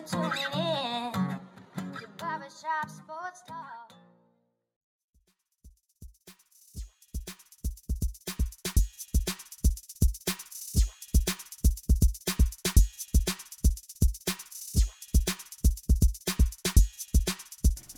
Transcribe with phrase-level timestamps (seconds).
[0.00, 0.16] in to
[2.16, 3.92] Barbershop Sports Talk.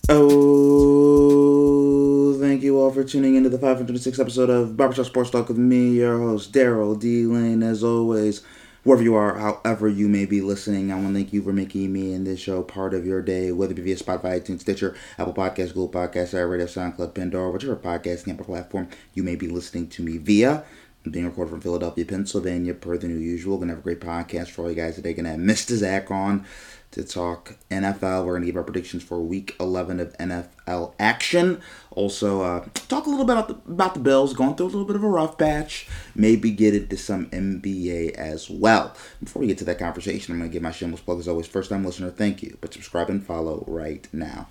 [0.09, 1.27] Oh,
[2.41, 5.91] thank you all for tuning into the 506th episode of Barbershop Sports Talk with me,
[5.91, 7.27] your host, Daryl D.
[7.27, 7.63] Lane.
[7.63, 8.43] As always,
[8.85, 11.93] wherever you are, however you may be listening, I want to thank you for making
[11.93, 14.97] me and this show part of your day, whether it be via Spotify, iTunes, Stitcher,
[15.19, 20.03] Apple Podcasts, Google Podcasts, iRadio, SoundCloud, Pandora, whichever podcast platform you may be listening to
[20.03, 20.65] me via.
[21.11, 23.59] Being recorded from Philadelphia, Pennsylvania, per the new usual.
[23.59, 25.13] Gonna have a great podcast for all you guys today.
[25.13, 25.75] Gonna have Mr.
[25.75, 26.47] Zach on
[26.93, 28.25] to talk NFL.
[28.25, 31.61] We're gonna give our predictions for Week 11 of NFL action.
[31.91, 34.85] Also, uh, talk a little bit about the, about the Bills going through a little
[34.85, 35.89] bit of a rough patch.
[36.15, 38.95] Maybe get into some NBA as well.
[39.21, 41.49] Before we get to that conversation, I'm gonna give my shameless plug as always.
[41.49, 44.49] First time listener, thank you, but subscribe and follow right now.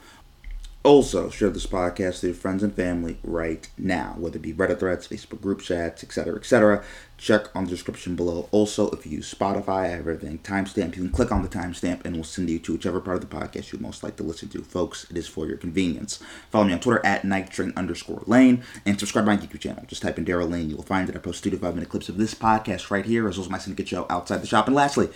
[0.84, 4.80] Also, share this podcast to your friends and family right now, whether it be Reddit
[4.80, 6.84] threads, Facebook group chats, etc., etc.
[7.20, 8.50] Check on the description below.
[8.52, 10.96] Also, if you use Spotify, I have everything timestamp.
[10.96, 13.36] You can click on the timestamp and we'll send you to whichever part of the
[13.36, 14.64] podcast you'd most like to listen to.
[14.64, 16.18] Folks, it is for your convenience.
[16.50, 19.84] Follow me on Twitter at nighttrain underscore lane and subscribe to my YouTube channel.
[19.86, 20.72] Just type in Daryl Lane.
[20.72, 23.06] You will find that I post two to five minute clips of this podcast right
[23.06, 24.66] here, as well as my syndicate show outside the shop.
[24.66, 25.10] And lastly,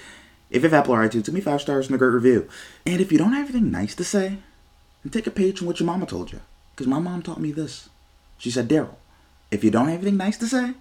[0.52, 2.48] if you have Apple or iTunes, give me five stars and a great review.
[2.86, 4.38] And if you don't have anything nice to say,
[5.06, 6.42] and take a page from what your mama told you.
[6.72, 7.90] Because my mom taught me this.
[8.40, 8.96] She said, Daryl,
[9.52, 10.74] if you don't have anything nice to say,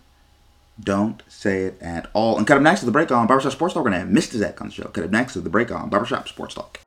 [0.83, 2.39] don't say it at all.
[2.39, 3.85] And cut up next to the break on Barbershop Sports Talk.
[3.85, 4.39] We're going to have Mr.
[4.39, 4.85] Zach on the show.
[4.85, 6.81] Cut up next to the break on Barbershop Sports Talk.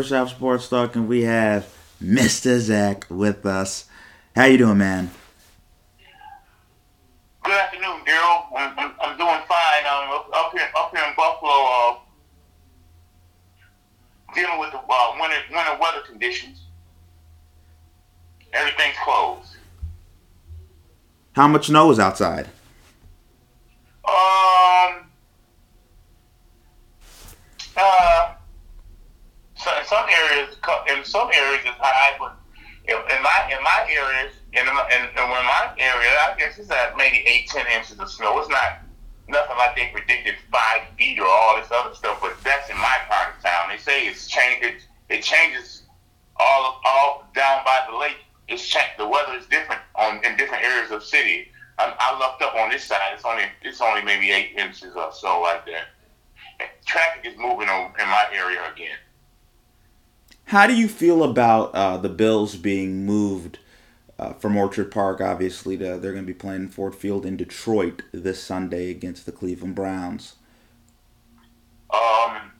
[0.00, 1.70] Barbershop Sports Talk, and we have
[2.02, 2.58] Mr.
[2.58, 3.84] Zach with us.
[4.34, 5.10] How you doing, man?
[7.42, 8.44] Good afternoon, Daryl.
[8.56, 9.84] I'm, I'm, I'm doing fine.
[9.86, 11.96] I'm up, up here up here in Buffalo, uh,
[14.34, 16.62] dealing with the uh, winter winter weather conditions.
[18.54, 19.56] Everything's closed.
[21.32, 22.46] How much snow is outside?
[24.08, 25.04] Um.
[27.76, 28.34] Uh.
[29.60, 30.56] So in some areas,
[30.88, 32.32] in some areas it's high, but
[32.88, 36.96] in, my in my areas, in my, in, in my area, I guess it's at
[36.96, 38.38] maybe eight, ten inches of snow.
[38.40, 38.80] It's not
[39.28, 42.96] nothing like they predicted five feet or all this other stuff, but that's in my
[43.08, 43.68] part of town.
[43.68, 44.64] They say it's changed.
[44.64, 44.76] It,
[45.10, 45.82] it changes
[46.36, 48.16] all all down by the lake.
[48.48, 48.96] It's changed.
[48.96, 51.52] The weather is different on in different areas of city.
[51.78, 53.12] I, looked up on this side.
[53.14, 55.92] It's only it's only maybe eight inches or so like that.
[56.84, 58.96] Traffic is moving in my area again.
[60.50, 63.60] How do you feel about uh, the Bills being moved
[64.18, 65.20] uh, from Orchard Park?
[65.20, 69.30] Obviously, to, they're going to be playing Ford Field in Detroit this Sunday against the
[69.30, 70.34] Cleveland Browns.
[71.94, 72.50] Um,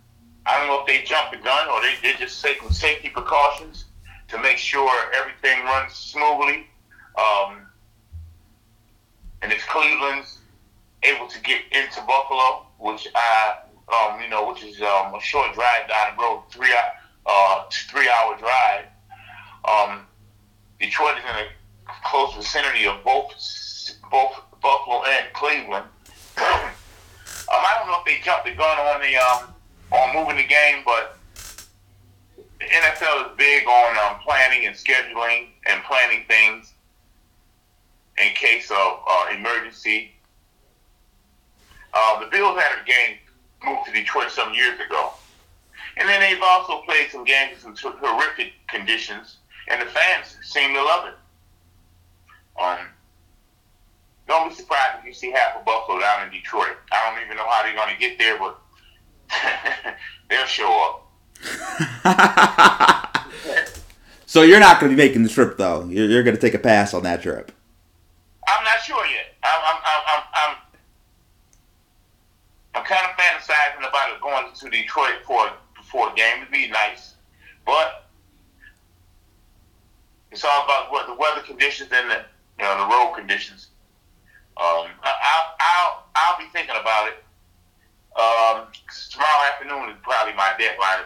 [0.47, 3.87] I don't know if they jumped the gun or they, they just taking safety precautions
[4.29, 6.69] to make sure everything runs smoothly.
[7.19, 7.67] Um,
[9.43, 10.39] and if Cleveland's
[11.03, 13.57] able to get into Buffalo, which I,
[13.93, 16.73] um, you know, which is um, a short drive down the road, three
[17.27, 18.85] uh, three hour drive.
[19.65, 20.07] Um,
[20.81, 21.49] Detroit is in a
[22.05, 23.33] close vicinity of both
[24.11, 24.33] both
[24.63, 25.87] Buffalo and Cleveland.
[26.39, 26.71] um,
[27.51, 29.55] I don't know if they jumped the gun on the um,
[29.93, 31.19] on moving the game, but
[32.59, 36.73] the NFL is big on um, planning and scheduling and planning things
[38.19, 40.13] in case of uh, emergency.
[41.93, 43.17] Uh, the Bills had a game
[43.65, 45.13] moved to Detroit some years ago.
[45.97, 49.39] And then they've also played some games in some horrific conditions,
[49.69, 51.15] and the fans seem to love it.
[52.61, 52.79] Um,
[54.29, 56.77] don't be surprised if you see half of Buffalo down in Detroit.
[56.93, 58.61] I don't even know how they're going to get there, but
[60.31, 61.07] they'll show up.
[64.27, 65.85] so you're not going to be making the trip, though.
[65.87, 67.51] You're, you're going to take a pass on that trip.
[68.47, 69.35] I'm not sure yet.
[69.43, 70.57] I'm, I'm, I'm, I'm, I'm,
[72.75, 75.51] I'm kind of fantasizing about going to Detroit for
[75.91, 76.39] for a game.
[76.39, 77.15] It'd be nice,
[77.67, 78.07] but
[80.31, 82.25] it's all about what the weather conditions and the
[82.59, 83.69] you know the road conditions.
[84.57, 87.25] Um, I, I'll, I'll I'll be thinking about it.
[88.17, 88.67] Um,
[89.11, 91.05] tomorrow afternoon is probably my deadline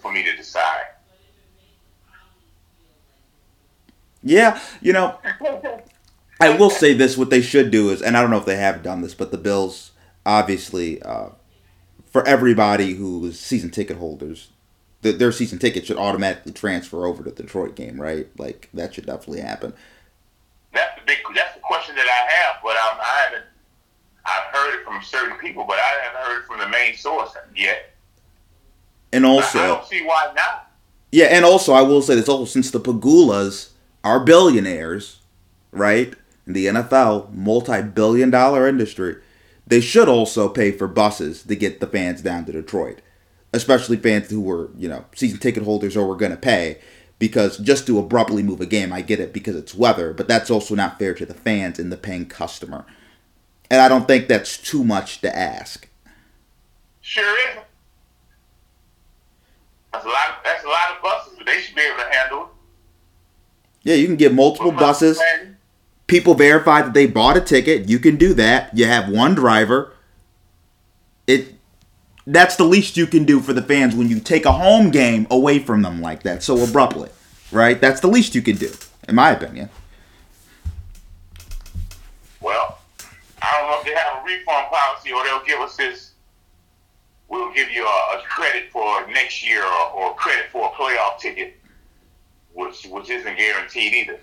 [0.00, 0.86] for me to decide.
[4.22, 5.18] Yeah, you know,
[6.40, 8.56] I will say this: what they should do is, and I don't know if they
[8.56, 9.92] have done this, but the Bills,
[10.26, 11.30] obviously, uh,
[12.10, 14.48] for everybody who's season ticket holders,
[15.02, 18.26] th- their season ticket should automatically transfer over to the Detroit game, right?
[18.38, 19.72] Like that should definitely happen.
[20.72, 21.18] That's the big.
[21.34, 23.44] That's the question that I have, but um, I haven't.
[24.26, 27.32] I've heard it from certain people, but I haven't heard it from the main source
[27.56, 27.94] yet.
[29.12, 30.70] And I- I also, don't see why not.
[31.10, 33.70] yeah, and also, I will say this: also, since the Pegulas
[34.04, 35.20] are billionaires,
[35.72, 36.14] right?
[36.46, 39.16] In the NFL, multi-billion-dollar industry,
[39.70, 43.00] they should also pay for buses to get the fans down to Detroit,
[43.52, 46.78] especially fans who were, you know, season ticket holders or were going to pay.
[47.20, 50.50] Because just to abruptly move a game, I get it because it's weather, but that's
[50.50, 52.84] also not fair to the fans and the paying customer.
[53.70, 55.86] And I don't think that's too much to ask.
[57.02, 57.64] Sure isn't.
[59.92, 60.44] That's a lot.
[60.44, 62.48] That's a lot of buses, but they should be able to handle it.
[63.82, 65.20] Yeah, you can get multiple buses.
[66.10, 67.88] People verify that they bought a ticket.
[67.88, 68.76] You can do that.
[68.76, 69.92] You have one driver.
[71.26, 71.54] It
[72.26, 75.26] that's the least you can do for the fans when you take a home game
[75.30, 77.08] away from them like that so abruptly.
[77.52, 77.80] Right?
[77.80, 78.72] That's the least you can do,
[79.08, 79.70] in my opinion.
[82.40, 82.78] Well,
[83.40, 86.12] I don't know if they have a refund policy or they'll give us this.
[87.28, 91.18] We'll give you a, a credit for next year or, or credit for a playoff
[91.20, 91.56] ticket,
[92.52, 94.18] which which isn't guaranteed either.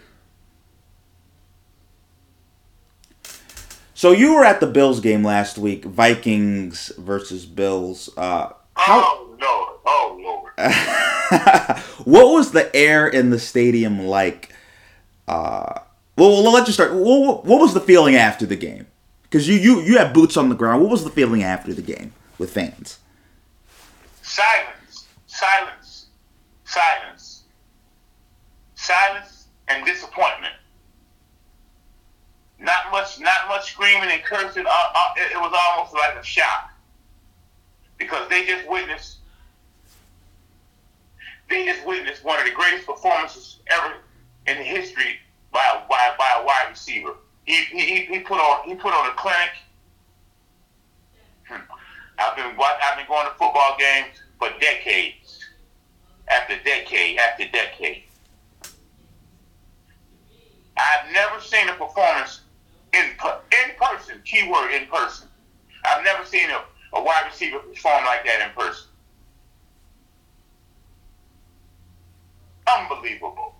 [3.97, 8.15] So you were at the Bills game last week, Vikings versus Bills.
[8.15, 9.79] Uh, how Oh Lord!
[9.87, 10.53] Oh Lord!
[12.05, 14.53] what was the air in the stadium like?
[15.27, 15.79] Uh,
[16.15, 16.93] well, well, let's just start.
[16.93, 18.85] What, what was the feeling after the game?
[19.23, 20.83] Because you, you you had boots on the ground.
[20.83, 22.99] What was the feeling after the game with fans?
[24.21, 25.07] Silence!
[25.25, 26.05] Silence!
[26.65, 27.45] Silence!
[28.75, 30.53] Silence and disappointment.
[32.59, 34.65] Not much, not much screaming and cursing.
[34.65, 36.71] Uh, uh, it, it was almost like a shock
[37.97, 39.17] because they just witnessed.
[41.49, 43.95] They just witnessed one of the greatest performances ever
[44.47, 45.19] in history
[45.51, 47.13] by a, by, by a wide receiver.
[47.45, 49.51] He, he, he put on he put on a clinic.
[51.47, 51.61] Hmm.
[52.19, 55.45] I've been I've been going to football games for decades,
[56.27, 58.03] after decade after decade.
[60.77, 62.41] I've never seen a performance
[62.97, 64.21] in in person.
[64.25, 65.27] Keyword in person.
[65.85, 66.63] I've never seen a,
[66.97, 68.87] a wide receiver perform like that in person.
[72.67, 73.55] Unbelievable.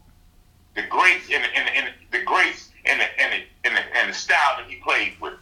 [0.75, 4.57] The grace in the, the, grace and the, and the, and the, and the style
[4.57, 5.33] that he played with.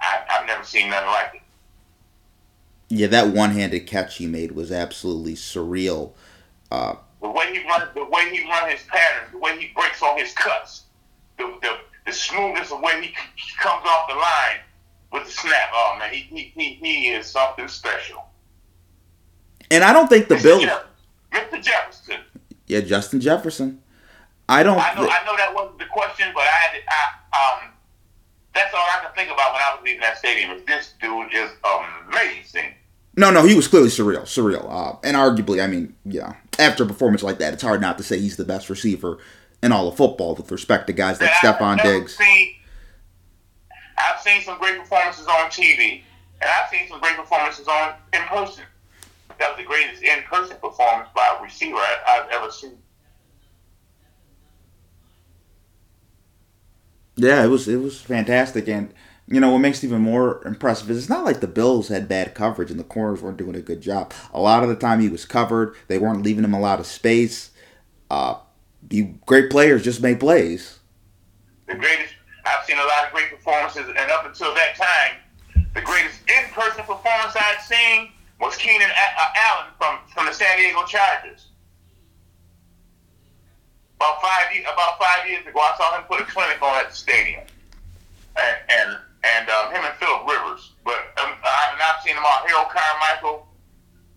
[0.00, 1.42] I, I've never seen nothing like it.
[2.88, 6.12] Yeah, that one-handed catch he made was absolutely surreal.
[6.70, 10.02] Uh, The way he run, the way he run his patterns, the way he breaks
[10.02, 10.84] on his cuts,
[11.38, 11.76] the the,
[12.06, 14.58] the smoothness of when he, he comes off the line
[15.12, 15.70] with the snap.
[15.72, 18.24] Oh man, he he, he, he is something special.
[19.70, 20.36] and I don't think the.
[20.36, 20.64] Bills.
[21.32, 21.62] Mr.
[21.62, 22.20] Jefferson.
[22.66, 23.80] Yeah, Justin Jefferson.
[24.48, 24.78] I don't.
[24.78, 27.68] I know thi- I know that wasn't the question, but I had I um
[28.54, 30.50] that's all I could think about when I was leaving that stadium.
[30.50, 31.50] Is this dude is
[32.08, 32.74] amazing.
[33.16, 34.66] No, no, he was clearly surreal, surreal.
[34.70, 38.04] Uh, and arguably, I mean, yeah, after a performance like that, it's hard not to
[38.04, 39.18] say he's the best receiver
[39.62, 42.16] in all of football with respect to guys like I've Stefon Diggs.
[42.16, 42.54] Seen,
[43.98, 46.02] I've seen some great performances on TV,
[46.40, 48.64] and I've seen some great performances on in person.
[49.38, 52.78] That was the greatest in person performance by a receiver I, I've ever seen.
[57.16, 58.92] Yeah, it was it was fantastic, and
[59.32, 62.06] you know what makes it even more impressive is it's not like the Bills had
[62.06, 64.12] bad coverage and the corners weren't doing a good job.
[64.34, 66.86] A lot of the time he was covered; they weren't leaving him a lot of
[66.86, 67.50] space.
[68.10, 68.34] Uh,
[68.90, 70.78] you great players just make plays.
[71.66, 72.12] The greatest.
[72.44, 76.50] I've seen a lot of great performances, and up until that time, the greatest in
[76.52, 81.46] person performance I'd seen was Keenan uh, Allen from from the San Diego Chargers.
[83.96, 86.96] About five about five years ago, I saw him put a clinic on at the
[86.96, 87.44] stadium,
[88.36, 90.72] and and, and um, him and Philip Rivers.
[90.84, 93.46] But um, I, and I've seen him on Harold Carmichael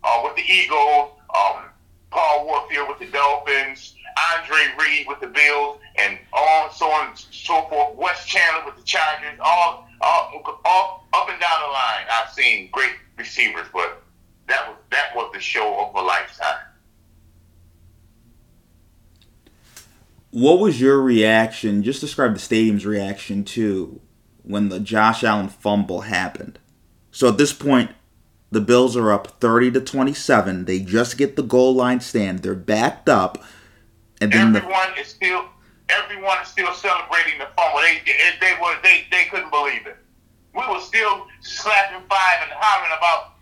[0.03, 1.65] uh, with the Eagles, um,
[2.11, 3.95] Paul Warfield with the Dolphins,
[4.33, 7.95] Andre Reed with the Bills, and on so on so forth.
[7.95, 12.05] Wes Chandler with the Chargers, all, all, all up and down the line.
[12.11, 14.01] I've seen great receivers, but
[14.47, 16.59] that was that was the show of a lifetime.
[20.31, 21.81] What was your reaction?
[21.83, 24.01] Just describe the stadium's reaction to
[24.45, 26.59] when the Josh Allen fumble happened.
[27.11, 27.91] So at this point,
[28.51, 30.65] The Bills are up 30 to 27.
[30.65, 32.39] They just get the goal line stand.
[32.39, 33.43] They're backed up.
[34.21, 35.45] And then the Everyone is still
[35.89, 37.79] everyone is still celebrating the fumble.
[37.81, 38.01] They
[38.39, 39.97] they, were they, they couldn't believe it.
[40.55, 43.33] We were still slapping five and hollering about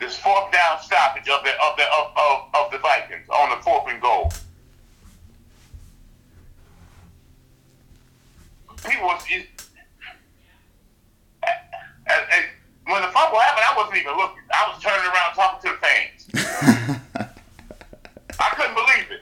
[0.00, 3.62] this fourth down stoppage of the of the of, of, of the Vikings on the
[3.62, 4.32] fourth and goal.
[8.88, 9.24] People was
[12.08, 12.44] and, and
[12.86, 14.42] when the fumble happened, I wasn't even looking.
[14.50, 17.00] I was turning around talking to the fans.
[18.40, 19.20] I couldn't believe it.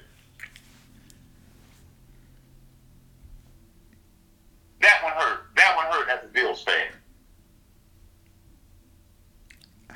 [4.83, 5.41] That one hurt.
[5.57, 6.87] That one hurt as a Bills fan.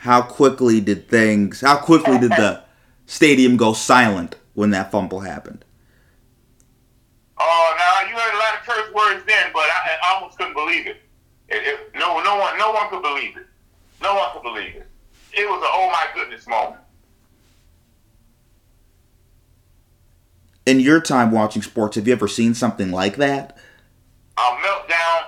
[0.00, 2.62] how quickly did things how quickly did the
[3.04, 5.64] stadium go silent when that fumble happened?
[7.38, 10.54] Oh, now you heard a lot of curse words then, but I, I almost couldn't
[10.54, 11.02] believe it.
[11.50, 11.94] It, it.
[11.94, 13.46] No, no one, no one could believe it.
[14.00, 14.86] No one could believe it.
[15.32, 16.80] It was a oh my goodness moment.
[20.66, 23.56] In your time watching sports, have you ever seen something like that?
[24.36, 25.24] A meltdown.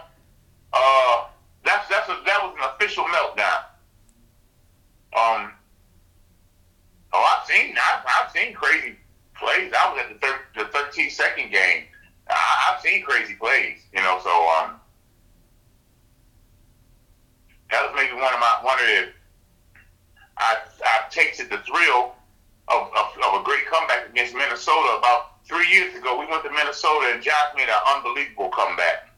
[0.72, 1.24] Uh,
[1.64, 3.64] that's that's a, that was an official meltdown.
[5.14, 5.52] Um.
[7.14, 8.96] Oh, I've seen I've, I've seen crazy
[9.36, 9.72] plays.
[9.78, 11.84] I was at the thir- the 13 second game.
[12.28, 13.80] I, I've seen crazy plays.
[13.92, 14.76] You know, so um.
[17.72, 19.08] That was maybe one of my one of the.
[20.36, 22.12] I I tasted the thrill
[22.68, 26.20] of, of, of a great comeback against Minnesota about three years ago.
[26.20, 29.08] We went to Minnesota and Josh made an unbelievable comeback.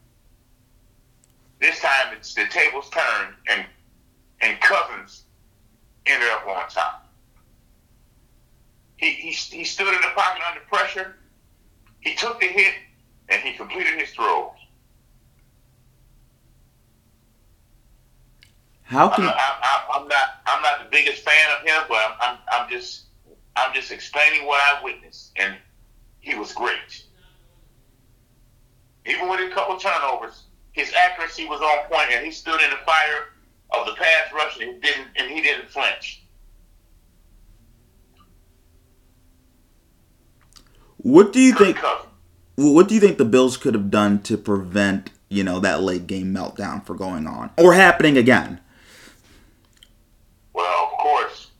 [1.60, 3.66] This time it's the tables turned and
[4.40, 5.24] and Cousins
[6.06, 7.08] ended up on top.
[8.98, 11.16] He, he, he stood in the pocket under pressure.
[12.00, 12.74] He took the hit
[13.28, 14.52] and he completed his throws.
[18.94, 21.98] How I'm can not, I'm, I'm not I'm not the biggest fan of him, but
[21.98, 23.06] I'm, I'm I'm just
[23.56, 25.56] I'm just explaining what I witnessed, and
[26.20, 27.04] he was great.
[29.06, 32.76] Even with a couple turnovers, his accuracy was on point, and he stood in the
[32.86, 33.32] fire
[33.78, 36.24] of the pass rush, and he didn't and he didn't flinch.
[41.04, 42.08] what do you think Cousins.
[42.56, 46.06] what do you think the Bills could have done to prevent, you know, that late
[46.06, 48.60] game meltdown from going on or happening again?
[50.54, 51.50] Well, of course,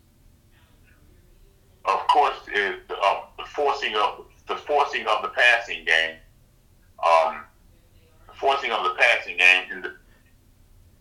[1.85, 6.17] of course, uh, the forcing of the forcing of the passing game,
[7.05, 7.41] um,
[8.35, 9.97] forcing of the passing game, and the,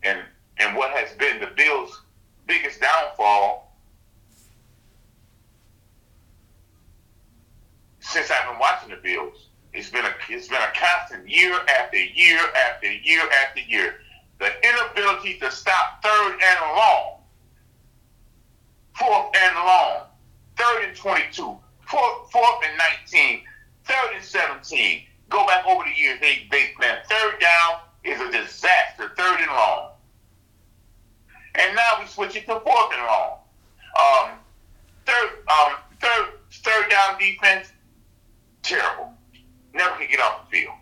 [0.02, 0.18] and
[0.58, 2.02] and what has been the Bills'
[2.46, 3.72] biggest downfall
[8.00, 9.48] since I've been watching the Bills.
[9.72, 14.00] It's been a it's been a constant year after year after year after year.
[14.40, 17.23] The inability to stop third and long
[18.98, 20.02] fourth and long,
[20.56, 21.58] third and 22,
[21.88, 23.42] fourth, fourth and 19,
[23.84, 25.02] third and 17.
[25.28, 29.50] Go back over the years, they, they man, third down is a disaster, third and
[29.50, 29.90] long.
[31.56, 33.38] And now we switch it to fourth and long.
[34.00, 34.30] Um,
[35.06, 37.72] third, um, third, third down defense,
[38.62, 39.12] terrible.
[39.72, 40.74] Never can get off the field.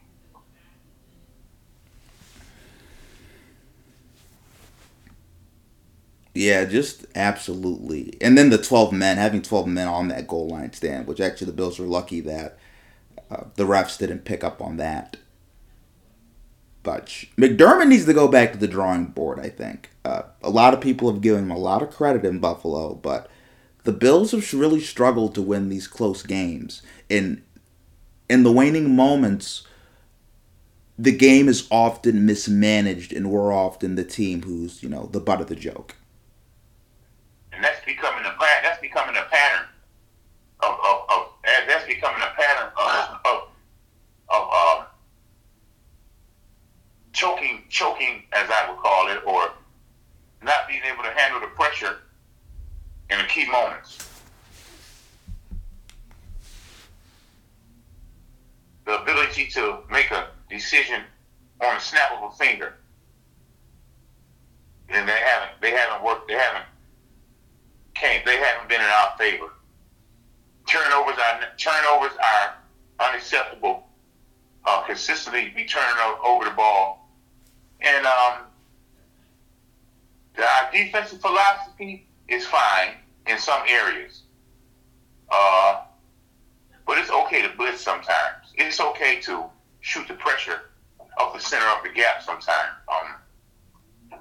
[6.35, 8.17] Yeah, just absolutely.
[8.21, 11.49] And then the 12 men, having 12 men on that goal line stand, which actually
[11.49, 12.59] the Bills were lucky that
[13.31, 15.19] uh, the refs didn't pick up on that.
[16.83, 19.91] But McDermott needs to go back to the drawing board, I think.
[20.05, 23.31] Uh, a lot of people have given him a lot of credit in Buffalo, but
[23.85, 26.83] the Bills have really struggled to win these close games.
[27.09, 27.45] In,
[28.29, 29.65] in the waning moments,
[30.99, 35.41] the game is often mismanaged, and we're often the team who's, you know, the butt
[35.41, 35.95] of the joke.
[37.53, 39.67] and that's becoming a pa- that's becoming a pattern
[40.61, 43.49] of of, of and that's becoming a pattern of of,
[44.31, 44.87] of um,
[47.13, 49.53] choking choking as I would call it or
[50.43, 51.99] not being able to handle the pressure
[53.11, 54.09] in the key moments.
[58.87, 61.03] The ability to make a decision
[61.61, 62.75] on the snap of a finger.
[64.89, 66.65] And they haven't they haven't worked they haven't
[67.95, 68.23] came.
[68.27, 69.53] They haven't been in our favor.
[70.67, 72.57] Turnovers are turnovers are
[73.01, 73.87] unacceptable.
[74.65, 77.09] Uh, consistently be turning over the ball,
[77.81, 78.45] and um,
[80.39, 82.95] our defensive philosophy is fine
[83.27, 84.23] in some areas.
[85.31, 85.83] Uh,
[86.87, 88.53] but it's okay to blitz sometimes.
[88.55, 89.45] It's okay to
[89.81, 90.71] shoot the pressure
[91.19, 92.71] of the center of the gap sometimes.
[92.89, 93.17] Um,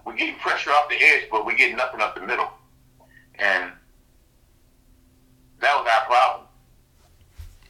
[0.06, 2.50] we're getting pressure off the edge, but we're getting nothing up the middle.
[3.36, 3.72] and
[5.62, 6.48] that was our problem.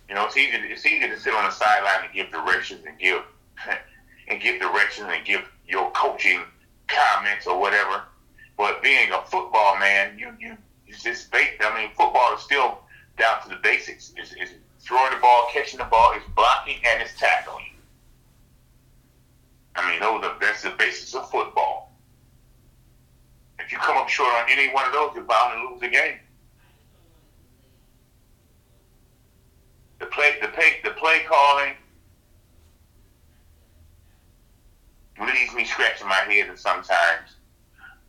[0.10, 0.57] You know, it's easy.
[0.57, 3.21] It's easy to sit on the sideline and give directions and give
[4.27, 6.41] and give directions and give your coaching
[6.88, 8.03] comments or whatever.
[8.57, 10.57] But being a football man, you you
[10.88, 11.51] it's just bait.
[11.62, 12.79] I mean, football is still
[13.17, 14.13] down to the basics.
[14.17, 17.65] It's, it's throwing the ball, catching the ball, it's blocking, and it's tackling.
[19.75, 21.93] I mean, those are that's the basics of football.
[23.60, 25.88] If you come up short on any one of those, you're bound to lose the
[25.88, 26.17] game.
[30.11, 31.73] Play, the play, the play calling
[35.19, 37.35] leaves me scratching my head sometimes.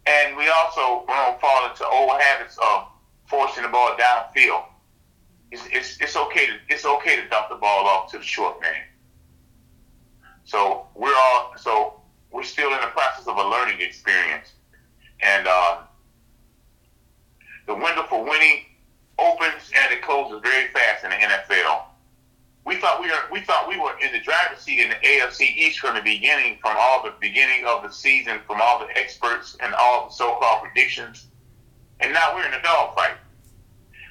[0.06, 2.88] And we also don't fall into old habits of
[3.26, 4.64] forcing the ball downfield.
[5.50, 8.60] It's, it's, it's okay to it's okay to dump the ball off to the short
[8.60, 8.82] man.
[10.44, 14.52] So we're all so we're still in the process of a learning experience,
[15.20, 15.78] and uh,
[17.66, 18.64] the window for winning
[19.18, 21.82] opens and it closes very fast in the NFL.
[22.64, 25.56] We thought we were we thought we were in the driver's seat in the AFC
[25.56, 29.56] East from the beginning, from all the beginning of the season, from all the experts
[29.60, 31.26] and all the so-called predictions,
[32.00, 33.16] and now we're in a dogfight.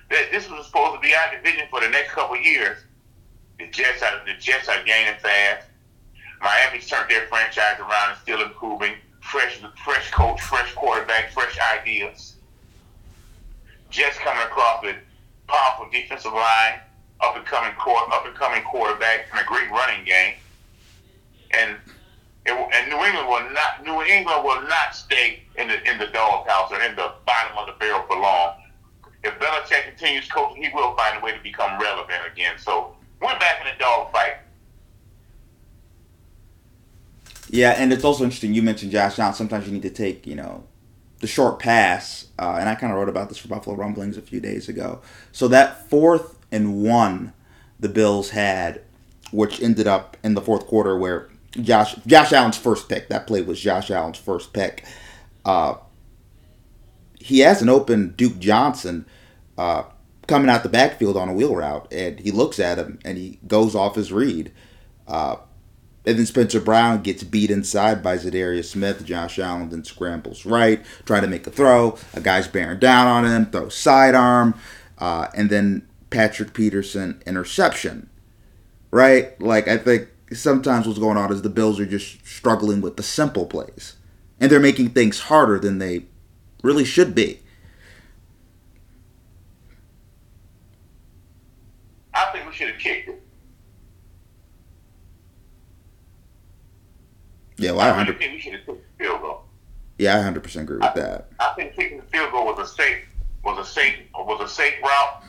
[0.10, 2.78] That this was supposed to be our division for the next couple years.
[3.58, 5.68] The Jets are the Jets are gaining fast.
[6.42, 8.96] Miami's turned their franchise around and still improving.
[9.22, 12.36] Fresh, fresh coach, fresh quarterback, fresh ideas.
[13.92, 14.96] Jets coming across with
[15.48, 16.80] powerful defensive line,
[17.22, 20.36] up and coming court, up and coming quarterback, and a great running game.
[21.52, 21.78] And
[22.46, 26.08] it, and New England will not New England will not stay in the in the
[26.08, 28.56] doghouse or in the bottom of the barrel for long.
[29.24, 32.58] If Belichick continues coaching, he will find a way to become relevant again.
[32.58, 34.38] So we're back in the dogfight.
[37.50, 38.54] Yeah, and it's also interesting.
[38.54, 39.34] You mentioned Josh Allen.
[39.36, 40.64] Sometimes you need to take, you know,
[41.20, 44.22] the short pass, uh, and I kind of wrote about this for Buffalo Rumblings a
[44.22, 45.02] few days ago.
[45.34, 47.34] So that fourth and one
[47.80, 48.82] the Bills had,
[49.32, 53.10] which ended up in the fourth quarter where Josh Josh Allen's first pick.
[53.10, 54.86] That play was Josh Allen's first pick.
[55.44, 55.76] Uh,
[57.20, 59.06] he has an open Duke Johnson
[59.58, 59.84] uh,
[60.28, 63.40] coming out the backfield on a wheel route, and he looks at him and he
[63.48, 64.52] goes off his read.
[65.08, 65.38] Uh,
[66.06, 69.06] and then Spencer Brown gets beat inside by Za'Darius Smith.
[69.06, 71.98] Josh Allen then scrambles right, trying to make a throw.
[72.14, 74.56] A guy's bearing down on him, throws sidearm,
[74.98, 78.10] uh, and then Patrick Peterson interception.
[78.92, 79.40] Right?
[79.42, 83.04] Like, I think sometimes what's going on is the Bills are just struggling with the
[83.04, 83.96] simple plays.
[84.40, 86.06] And they're making things harder than they
[86.62, 87.40] really should be.
[92.14, 93.24] I think we should have kicked it.
[97.58, 98.18] Yeah, well, I I hundred.
[98.20, 99.44] We should have kicked the field goal.
[100.00, 101.30] Yeah, I hundred percent agree with that.
[101.40, 103.06] I think kicking the field goal was a safe
[103.44, 105.24] was a safe was a safe route.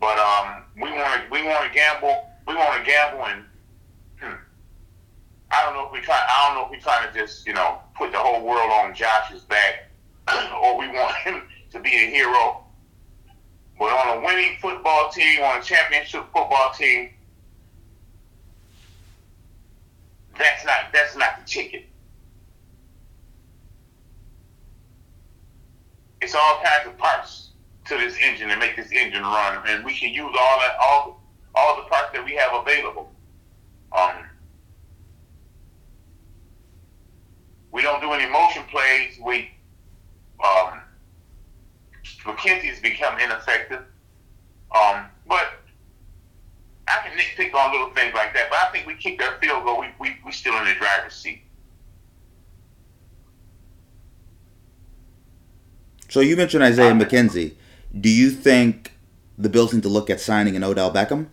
[0.00, 2.26] But um, we want to we want to gamble.
[2.48, 3.44] We want to gamble, and
[4.18, 4.40] hmm,
[5.50, 6.18] I don't know if we try.
[6.18, 8.94] I don't know if we trying to just you know put the whole world on
[8.94, 9.90] Josh's back,
[10.62, 12.64] or we want him to be a hero.
[13.78, 17.10] But on a winning football team, on a championship football team,
[20.38, 21.84] that's not that's not the ticket.
[26.22, 27.49] It's all kinds of parts
[27.90, 31.22] to this engine and make this engine run, and we can use all that all
[31.56, 33.10] all the parts that we have available.
[33.92, 34.24] Um,
[37.72, 39.18] we don't do any motion plays.
[39.20, 39.50] We
[40.42, 40.80] um,
[42.24, 43.82] McKenzie's become ineffective.
[44.72, 45.54] Um, but
[46.86, 48.50] I can nitpick on little things like that.
[48.50, 49.80] But I think we kick that field goal.
[49.80, 51.42] We we we still in the driver's seat.
[56.08, 57.54] So you mentioned Isaiah McKenzie.
[57.98, 58.92] Do you think
[59.36, 61.26] the Bills need to look at signing an Odell Beckham?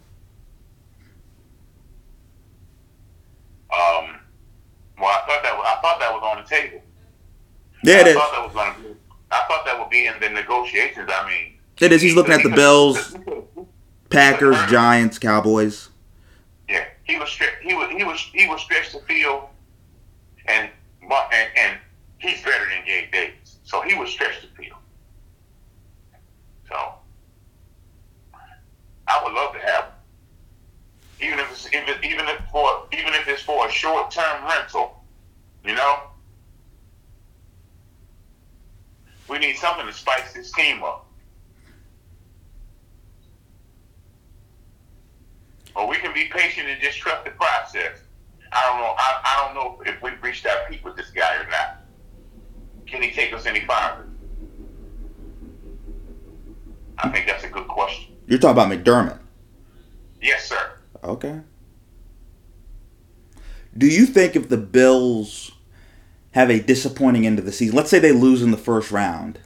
[3.72, 4.20] Um,
[5.00, 6.82] well, I thought that was, I thought that was on the table.
[7.84, 8.16] Yeah, it I is.
[8.16, 8.96] thought that was to be.
[9.30, 11.10] I thought that would be in the negotiations.
[11.14, 12.02] I mean, It is.
[12.02, 13.16] He's looking at the Bills,
[14.10, 15.90] Packers, Giants, Cowboys.
[16.70, 19.44] Yeah, he was stre- he was he was he was stretched the field,
[20.48, 20.70] and
[21.02, 21.78] and and
[22.20, 24.77] he's better than Gabe Davis, so he was stretched the field.
[26.68, 26.76] So
[29.08, 29.92] I would love to have him,
[31.22, 35.04] even if it's it, even if for even if it's for a short term rental,
[35.64, 36.02] you know.
[39.30, 41.06] We need something to spice this team up.
[45.76, 48.00] Or we can be patient and just trust the process.
[48.52, 48.96] I don't know.
[48.98, 51.82] I, I don't know if we've reached that peak with this guy or not.
[52.88, 54.08] Can he take us any farther?
[57.00, 58.16] I think that's a good question.
[58.28, 59.20] You're talking about McDermott.
[60.22, 60.72] Yes, sir.
[61.04, 61.42] Okay.
[63.78, 65.52] Do you think if the Bills
[66.32, 69.40] have a disappointing end of the season, let's say they lose in the first round,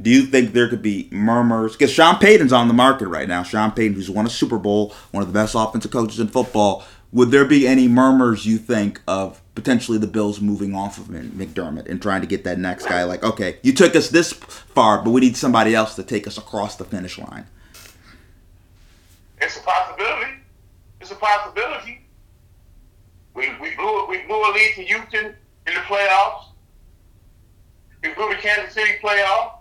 [0.00, 1.72] do you think there could be murmurs?
[1.72, 3.42] Because Sean Payton's on the market right now.
[3.42, 6.84] Sean Payton, who's won a Super Bowl, one of the best offensive coaches in football.
[7.10, 11.88] Would there be any murmurs, you think, of potentially the Bills moving off of McDermott
[11.88, 13.04] and trying to get that next guy?
[13.04, 16.36] Like, okay, you took us this far, but we need somebody else to take us
[16.36, 17.46] across the finish line.
[19.40, 20.32] It's a possibility.
[21.00, 22.02] It's a possibility.
[23.34, 26.46] We, we blew we blew a lead to Houston in the playoffs.
[28.02, 29.52] We blew the Kansas City playoff.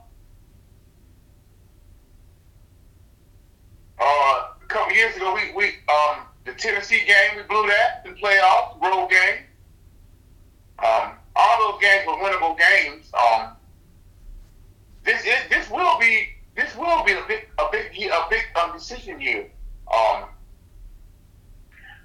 [4.00, 8.16] Uh, a couple years ago, we, we um, the Tennessee game we blew that in
[8.16, 9.44] playoffs, road game.
[10.80, 13.12] Um, all those games were winnable games.
[13.14, 13.52] Um,
[15.04, 18.72] this is this will be this will be a big a big a big um,
[18.74, 19.50] decision year.
[19.94, 20.26] Um,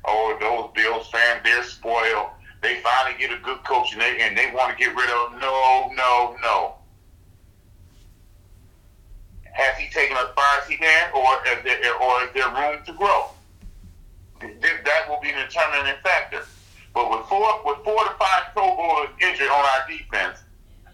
[0.04, 2.30] oh, those Bills fans, they're spoiled.
[2.62, 5.40] They finally get a good coach and they and they want to get rid of.
[5.40, 6.74] No, no, no.
[9.52, 12.82] Has he taken as far as he can, or is there, or is there room
[12.86, 13.26] to grow?
[14.42, 16.42] That will be the determining factor.
[16.94, 20.38] But with four with four to five Pro Bowlers injured on our defense,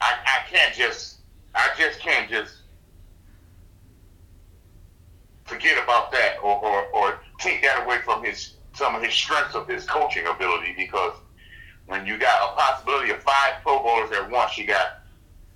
[0.01, 1.19] I, I can't just
[1.55, 2.55] I just can't just
[5.45, 9.55] forget about that or, or, or take that away from his some of his strengths
[9.55, 11.15] of his coaching ability because
[11.87, 15.01] when you got a possibility of five Pro Bowlers at once, you got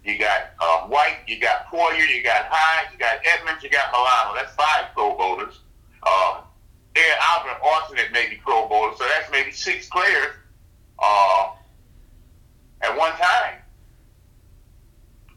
[0.05, 3.93] you got uh, White, you got Poyer, you got Hines, you got Edmunds, you got
[3.93, 4.35] Milano.
[4.35, 5.61] That's five Pro Bowlers.
[6.03, 6.43] Um,
[6.97, 10.35] Aaron Alvin alternate maybe Pro Bowlers, so that's maybe six players
[10.99, 11.51] uh,
[12.83, 13.59] at one time.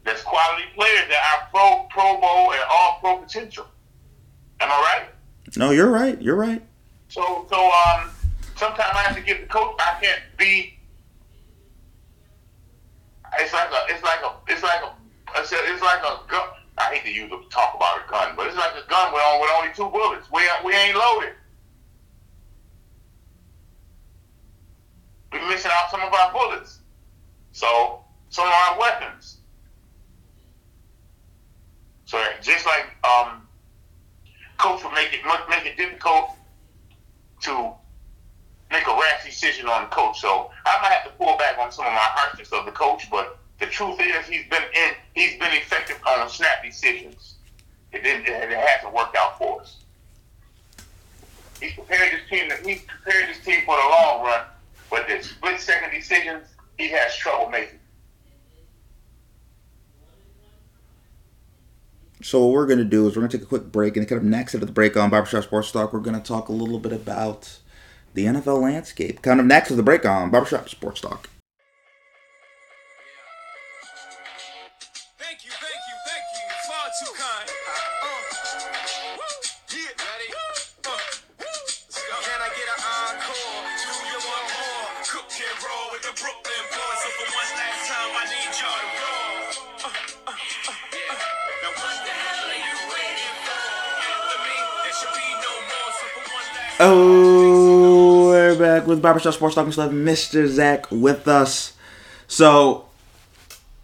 [0.04, 3.66] That's quality players that are Pro Pro Bowl and all Pro potential.
[4.60, 5.08] Am I right?
[5.56, 6.20] No, you're right.
[6.20, 6.62] You're right.
[7.08, 8.10] So, so um,
[8.56, 9.74] sometimes I have to give the coach.
[9.78, 10.78] I can't be.
[13.38, 13.92] It's like a.
[13.92, 14.32] It's like a.
[14.48, 14.92] It's like a.
[15.38, 16.48] It's, like a gun.
[16.78, 19.22] I hate to use a, talk about a gun, but it's like a gun with,
[19.22, 20.30] on, with only two bullets.
[20.32, 21.32] We we ain't loaded.
[25.40, 26.80] We're missing out some of our bullets.
[27.52, 29.38] So some of our weapons.
[32.04, 33.46] So just like um,
[34.58, 36.30] coach will make it make it difficult
[37.42, 37.72] to
[38.70, 40.20] make a rash decision on the coach.
[40.20, 43.10] So I might have to pull back on some of my harshness of the coach,
[43.10, 47.34] but the truth is he's been in he's been effective on snap decisions.
[47.92, 49.78] It didn't it hasn't worked out for us.
[51.60, 54.44] He's prepared his team he's prepared his team for the long run,
[54.90, 56.46] but the split second decisions
[56.78, 57.78] he has trouble making.
[62.22, 64.08] So what we're going to do is we're going to take a quick break, and
[64.08, 66.52] kind of next into the break on Barbershop Sports Talk, we're going to talk a
[66.52, 67.58] little bit about
[68.14, 69.22] the NFL landscape.
[69.22, 71.28] Kind of next to the break on Barbershop Sports Talk.
[98.86, 99.66] With Barbershop Sports Talk.
[99.66, 100.46] We still have Mr.
[100.46, 101.74] Zach with us.
[102.26, 102.86] So,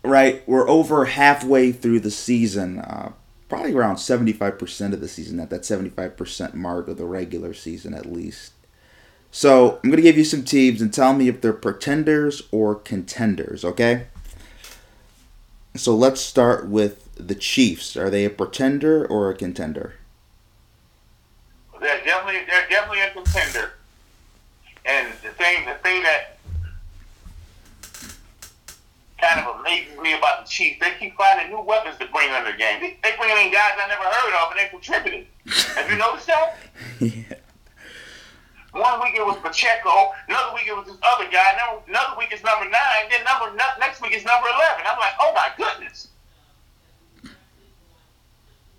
[0.03, 2.79] right, we're over halfway through the season.
[2.79, 3.13] Uh,
[3.49, 8.07] probably around 75% of the season, at that 75% mark of the regular season at
[8.07, 8.53] least.
[9.31, 12.75] So, I'm going to give you some teams and tell me if they're pretenders or
[12.75, 14.07] contenders, okay?
[15.75, 17.97] So, let's start with the Chiefs.
[17.97, 19.95] Are they a pretender or a contender?
[21.81, 23.73] They're definitely they're definitely a contender.
[24.85, 26.39] And the thing the thing that
[29.23, 32.45] kind of amazes me about the Chiefs, they keep finding new weapons to bring in
[32.45, 32.81] the game.
[32.81, 35.27] They, they bring in guys I never heard of and they contributed.
[35.77, 36.59] Have you noticed that?
[37.01, 37.39] yeah.
[38.73, 42.29] One week it was Pacheco, another week it was this other guy, another, another week
[42.33, 44.83] it's number nine, then number next week it's number eleven.
[44.89, 46.09] I'm like, oh my goodness.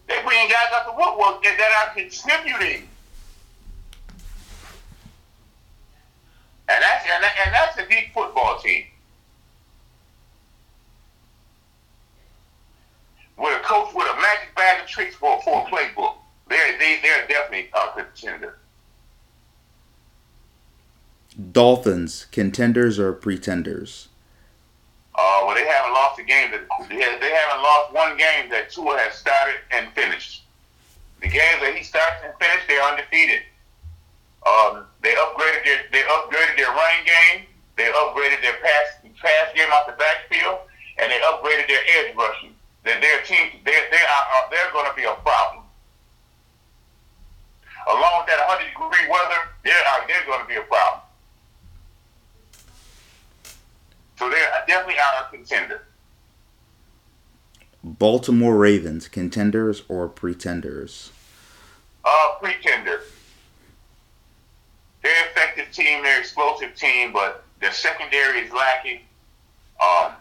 [0.07, 2.89] They bring guys out the woodwork that, that are contributing.
[6.73, 8.86] And that's and, that, and that's a deep football team.
[13.38, 16.15] With a coach with a magic bag of tricks for, for a playbook.
[16.49, 18.57] They're they they're definitely a contender.
[21.51, 24.09] Dolphins, contenders or pretenders?
[25.15, 28.97] Uh, well, they haven't lost a game that they haven't lost one game that Tua
[28.97, 30.43] has started and finished.
[31.21, 33.41] The games that he starts and finished, they're undefeated.
[34.45, 37.47] Um, they upgraded their they upgraded their running game.
[37.75, 40.60] They upgraded their pass pass game off the backfield,
[40.99, 42.53] and they upgraded their edge rushing.
[42.84, 45.63] That their team they they are they're going to be a problem.
[47.88, 49.75] Along with that 100 degree weather, they're
[50.08, 51.01] they're going to be a problem.
[54.17, 55.84] So they're definitely a contender.
[57.84, 61.12] Baltimore Ravens, contenders or pretenders?
[62.06, 63.01] Uh, pretender.
[65.01, 66.01] They're an effective team.
[66.03, 68.99] They're an explosive team, but their secondary is lacking.
[69.81, 70.11] Um,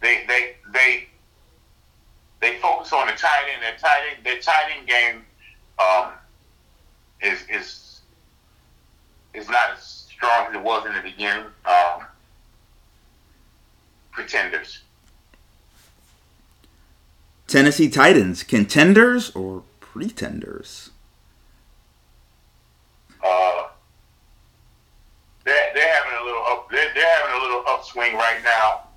[0.00, 1.08] they they they
[2.40, 3.62] they focus on the tight end.
[3.62, 5.24] Their tight end, their tight end game
[5.78, 6.12] um,
[7.20, 8.00] is is
[9.34, 11.44] is not as strong as it was in the beginning.
[11.64, 12.04] Um,
[14.10, 14.80] pretenders.
[17.46, 20.90] Tennessee Titans, contenders or pretenders?
[23.22, 23.68] Uh,
[25.44, 26.70] they're, they're having a little up.
[26.70, 28.88] They're, they're having a little upswing right now,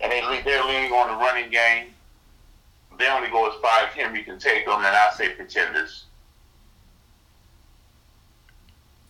[0.00, 1.88] and they they're leaning on the running game.
[2.98, 6.04] They only go as far as Henry can take them, and I say pretenders.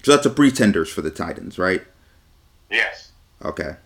[0.02, 1.83] So that's a pretenders for the Titans, right?
[2.70, 3.11] Yes.
[3.44, 3.76] Okay.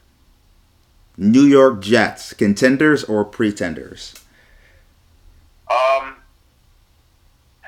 [1.16, 4.14] New York Jets, contenders or pretenders?
[5.70, 6.16] Um,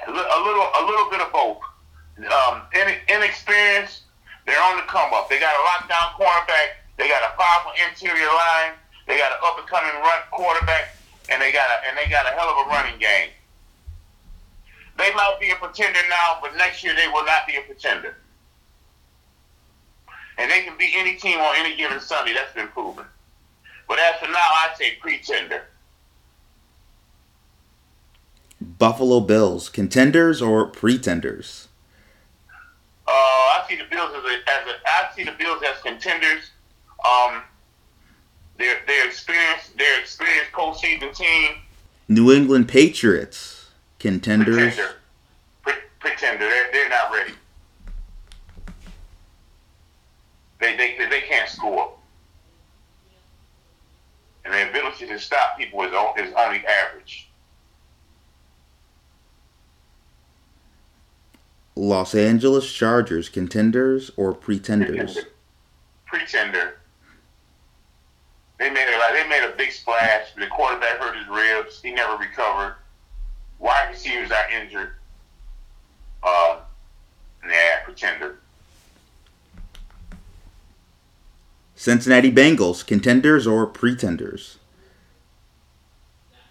[0.06, 1.60] a a little, a little bit of both.
[2.22, 4.02] Um, in, inexperienced,
[4.46, 5.28] they're on the come up.
[5.28, 6.78] They got a lockdown cornerback.
[6.96, 8.78] They got a powerful interior line.
[9.06, 10.96] They got an up and coming run quarterback,
[11.28, 13.30] and they got a and they got a hell of a running game.
[14.98, 18.16] They might be a pretender now, but next year they will not be a pretender.
[20.38, 22.34] And they can be any team on any given Sunday.
[22.34, 23.04] That's been proven.
[23.88, 25.64] But as for now, I'd say pretender.
[28.60, 31.68] Buffalo Bills, contenders or pretenders?
[33.12, 36.50] Uh, I see the Bills as a, as a I see the Bills as contenders.
[37.06, 37.42] Um,
[38.56, 41.56] they're they're experienced they're experienced postseason team.
[42.08, 43.66] New England Patriots,
[43.98, 44.56] contenders.
[44.56, 44.94] Pretender.
[45.62, 46.48] Pre- pretender.
[46.48, 47.34] They're, they're not ready.
[50.60, 51.92] They, they they can't score.
[54.46, 57.28] And their ability to stop people is, o- is only average.
[61.74, 65.18] Los Angeles Chargers, contenders or pretenders?
[66.06, 66.78] Pretender.
[68.58, 70.34] They made a like, they made a big splash.
[70.36, 71.80] The quarterback hurt his ribs.
[71.82, 72.76] He never recovered.
[73.58, 74.92] Wide receivers are injured.
[76.22, 76.58] Um,
[77.48, 78.38] yeah, pretender.
[81.74, 84.58] Cincinnati Bengals, contenders or pretenders?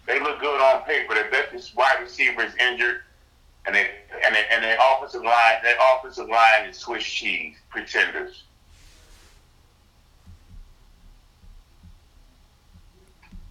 [0.06, 1.14] They look good on paper.
[1.14, 3.04] Their best wide receiver is injured,
[3.66, 3.90] and they
[4.26, 7.56] and they, and their offensive line their offensive line is Swiss cheese.
[7.70, 8.44] Pretenders.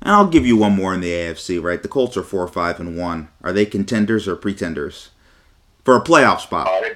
[0.03, 1.83] And I'll give you one more in the AFC, right?
[1.83, 3.29] The Colts are four, five, and one.
[3.43, 5.11] Are they contenders or pretenders
[5.85, 6.67] for a playoff spot?
[6.67, 6.95] Uh, they,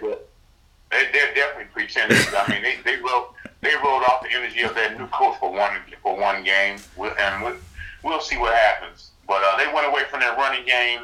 [1.13, 2.27] they're definitely pretenders.
[2.35, 5.53] I mean, they they wrote they rolled off the energy of that new coach for
[5.53, 7.57] one for one game, and we'll,
[8.03, 9.11] we'll see what happens.
[9.27, 11.01] But uh, they went away from their running game.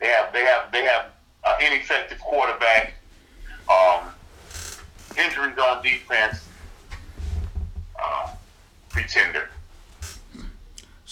[0.00, 1.06] They have they have they have
[1.44, 2.94] uh, ineffective quarterback.
[3.70, 4.08] Um,
[5.16, 6.46] injuries on defense.
[8.02, 8.30] Uh,
[8.88, 9.48] pretender.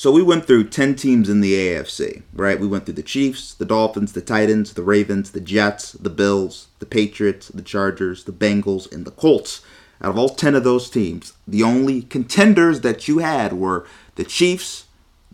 [0.00, 2.58] So we went through 10 teams in the AFC, right?
[2.58, 6.68] We went through the Chiefs, the Dolphins, the Titans, the Ravens, the Jets, the Bills,
[6.78, 9.60] the Patriots, the Chargers, the Bengals, and the Colts.
[10.00, 14.24] Out of all 10 of those teams, the only contenders that you had were the
[14.24, 14.86] Chiefs,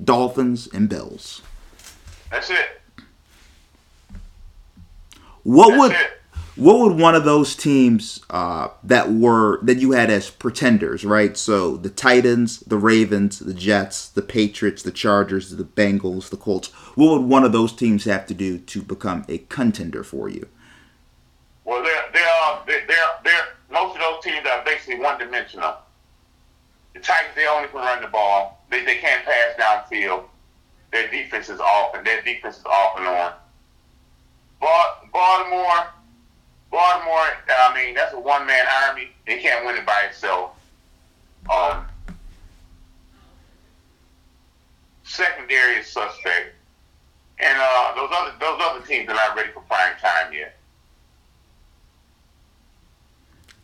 [0.03, 1.43] Dolphins, and Bills.
[2.33, 2.76] That's it.
[5.47, 6.11] What That's would it.
[6.57, 11.37] what would one of those teams uh, that were that you had as pretenders, right?
[11.37, 16.73] So the Titans, the Ravens, the Jets, the Patriots, the Chargers, the Bengals, the Colts.
[16.97, 20.49] What would one of those teams have to do to become a contender for you?
[21.65, 25.77] Well, they're they're uh, they're, they're they're most of those teams are basically one dimensional.
[26.95, 28.65] The Titans they only can run the ball.
[28.69, 30.25] They they can't pass downfield.
[30.91, 33.33] Their defense is off, and their defense is off and on.
[34.61, 35.87] Ba- Baltimore,
[36.71, 37.29] Baltimore.
[37.49, 39.11] I mean, that's a one man army.
[39.27, 40.53] They can't win it by itself.
[41.51, 41.85] Um,
[45.05, 46.55] secondary is suspect,
[47.39, 50.57] and uh, those other those other teams are not ready for prime time yet.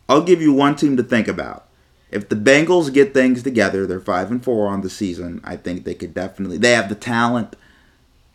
[0.09, 1.69] I'll give you one team to think about.
[2.11, 5.41] if the Bengals get things together, they're five and four on the season.
[5.43, 6.59] I think they could definitely.
[6.59, 7.57] They have the talent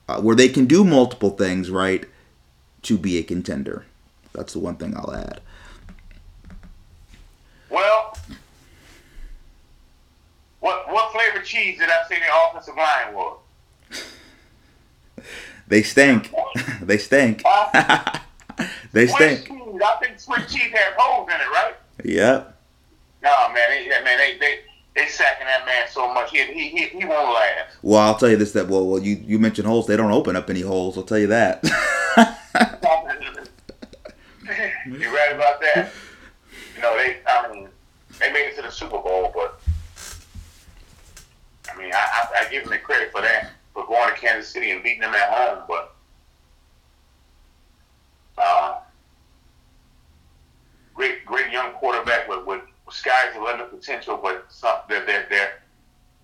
[0.10, 2.06] uh, where they can do multiple things right
[2.84, 3.86] to be a contender.
[4.34, 5.42] That's the one thing I'll add.
[7.70, 8.18] Well,
[10.60, 13.40] what what flavor cheese did I say the offensive line was?
[15.70, 16.32] They stink.
[16.82, 17.42] they stink.
[17.44, 18.20] Uh,
[18.94, 19.48] they Swiss stink.
[19.50, 19.82] cheese.
[19.84, 21.74] I think Swiss cheese has holes in it, right?
[22.06, 22.58] Yep.
[23.22, 24.60] No, man, they, yeah, man, they they
[24.96, 26.32] they sacking that man so much.
[26.32, 27.76] He he he, he won't last.
[27.82, 29.88] Well, I'll tell you this: that well, well, you you mentioned holes.
[29.88, 30.98] They don't open up any holes.
[30.98, 31.62] I'll tell you that.
[34.88, 35.92] you right about that?
[36.76, 37.70] You know, they I mean
[38.20, 39.60] they made it to the Super Bowl, but
[41.72, 44.52] I mean I, I, I give them the credit for that for going to Kansas
[44.52, 45.94] City and beating them at home, but
[48.38, 48.80] uh,
[50.94, 55.62] great great young quarterback with with sky's the limit potential, but some they're they're, they're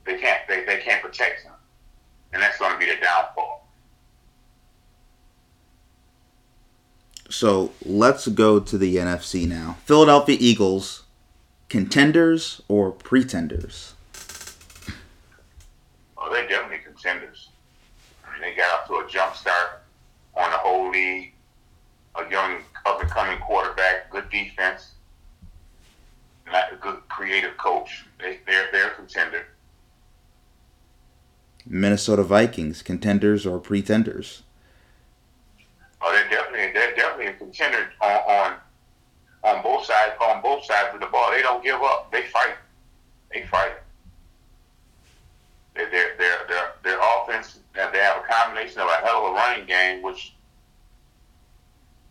[0.06, 1.54] they can't they, they can't protect him,
[2.34, 3.63] and that's going to be the downfall.
[7.34, 9.78] So let's go to the NFC now.
[9.86, 11.04] Philadelphia Eagles,
[11.68, 13.96] contenders or pretenders?
[16.16, 17.50] Oh, they're definitely contenders.
[18.24, 19.82] I mean, they got off to a jump start
[20.36, 21.34] on the whole league.
[22.16, 24.92] A young up and coming quarterback, good defense,
[26.46, 28.06] not a good creative coach.
[28.20, 29.48] They they're they're a contender.
[31.66, 34.43] Minnesota Vikings, contenders or pretenders?
[36.04, 38.54] Oh, they're definitely they're definitely a contender on on
[39.46, 41.32] on both sides on both sides of the ball.
[41.32, 42.12] They don't give up.
[42.12, 42.56] They fight.
[43.34, 43.72] They fight.
[45.76, 47.60] Their their their their, offense.
[47.74, 50.34] They have a combination of a hell of a running game, which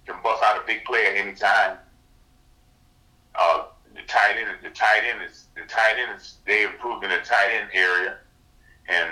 [0.06, 1.76] can bust out a big play at any time.
[3.34, 7.10] Uh, the tight end, the tight end is the tight end is they improved in
[7.10, 8.16] the tight end area,
[8.88, 9.10] and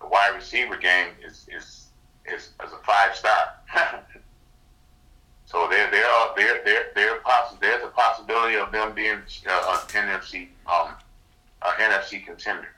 [0.00, 1.83] the wide receiver game is is
[2.26, 3.54] is, is a five star.
[5.46, 9.80] so there there are there there there possi- there's a possibility of them being uh,
[9.94, 10.94] an NFC um
[11.62, 12.68] an NFC contender.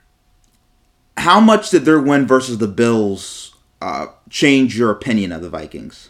[1.17, 6.09] How much did their win versus the Bills uh, change your opinion of the Vikings?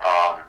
[0.00, 0.40] Um,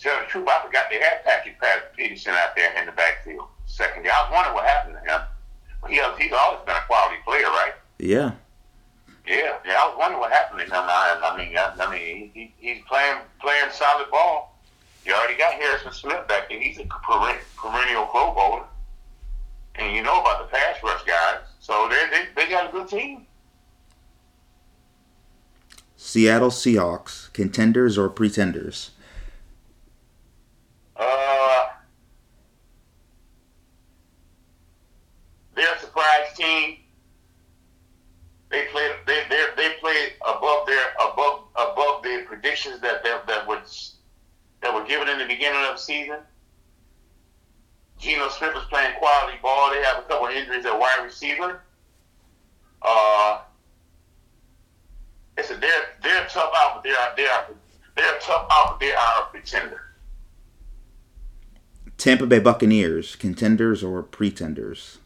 [0.00, 3.48] tell the truth, I forgot they had Patrick Pat Peterson out there in the backfield.
[3.66, 5.20] Second year, I was wondering what happened to him.
[5.86, 7.74] He, he's always been a quality player, right?
[7.98, 8.32] Yeah.
[9.26, 9.74] Yeah, yeah.
[9.78, 10.72] I was wondering what happened to him.
[10.74, 14.58] I, I mean, I, I mean, he, he's playing playing solid ball.
[15.04, 16.60] You already got Harrison Smith back there.
[16.60, 18.64] He's a peren- perennial Pro Bowler,
[19.74, 21.40] and you know about the pass rush guys.
[21.60, 23.26] So they they they got a good team.
[25.96, 28.92] Seattle Seahawks, contenders or pretenders?
[30.96, 31.66] Uh,
[35.54, 36.77] they're a surprise team.
[38.50, 38.92] They played.
[39.06, 43.96] They they they played above their above above the predictions that that that was
[44.62, 46.18] that were given in the beginning of the season.
[47.98, 49.70] Geno Smith is playing quality ball.
[49.70, 51.62] They have a couple of injuries at wide receiver.
[52.80, 53.40] Uh,
[55.36, 55.70] it's a they're
[56.02, 57.46] they're tough out, but they are they are
[57.96, 59.82] they're tough out, but they are a pretender.
[61.98, 64.98] Tampa Bay Buccaneers, contenders or pretenders?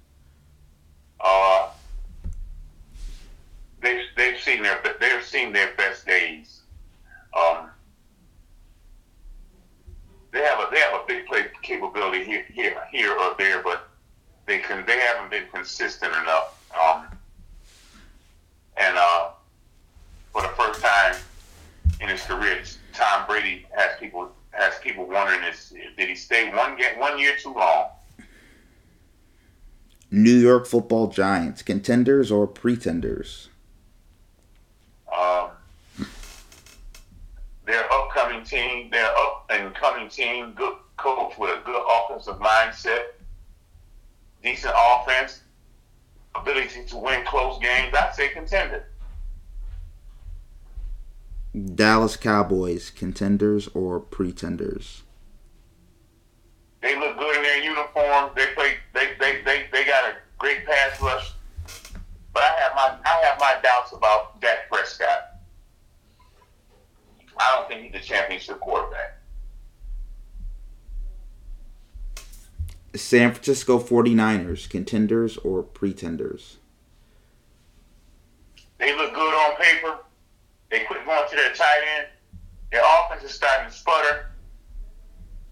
[1.19, 1.71] Uh,
[4.43, 6.61] seen their they've seen their best days.
[7.35, 7.71] Um,
[10.33, 13.89] they have a they have a big play capability here here here or there, but
[14.47, 16.59] they can they haven't been consistent enough.
[16.75, 17.07] Um,
[18.77, 19.31] and uh,
[20.33, 21.15] for the first time
[22.01, 26.77] in his career, Tom Brady has people has people wondering is did he stay one
[26.77, 27.89] game one year too long?
[30.11, 33.49] New York Football Giants, contenders or pretenders?
[35.11, 35.51] Um,
[37.65, 43.05] their upcoming team, their up and coming team, good coach with a good offensive mindset,
[44.43, 45.41] decent offense,
[46.35, 47.95] ability to win close games.
[47.95, 48.87] I'd say contender.
[51.75, 55.03] Dallas Cowboys, contenders or pretenders?
[56.81, 58.33] They look good in their uniforms.
[58.35, 58.75] They play.
[58.93, 61.33] They they, they, they got a great pass rush.
[62.33, 65.32] But I have my I have my doubts about Dak Prescott.
[67.39, 69.19] I don't think he's a championship quarterback.
[72.95, 76.59] San Francisco 49ers, contenders or pretenders?
[78.79, 79.99] They look good on paper.
[80.71, 82.09] They quit going to their tight end.
[82.71, 84.27] Their offense is starting to sputter.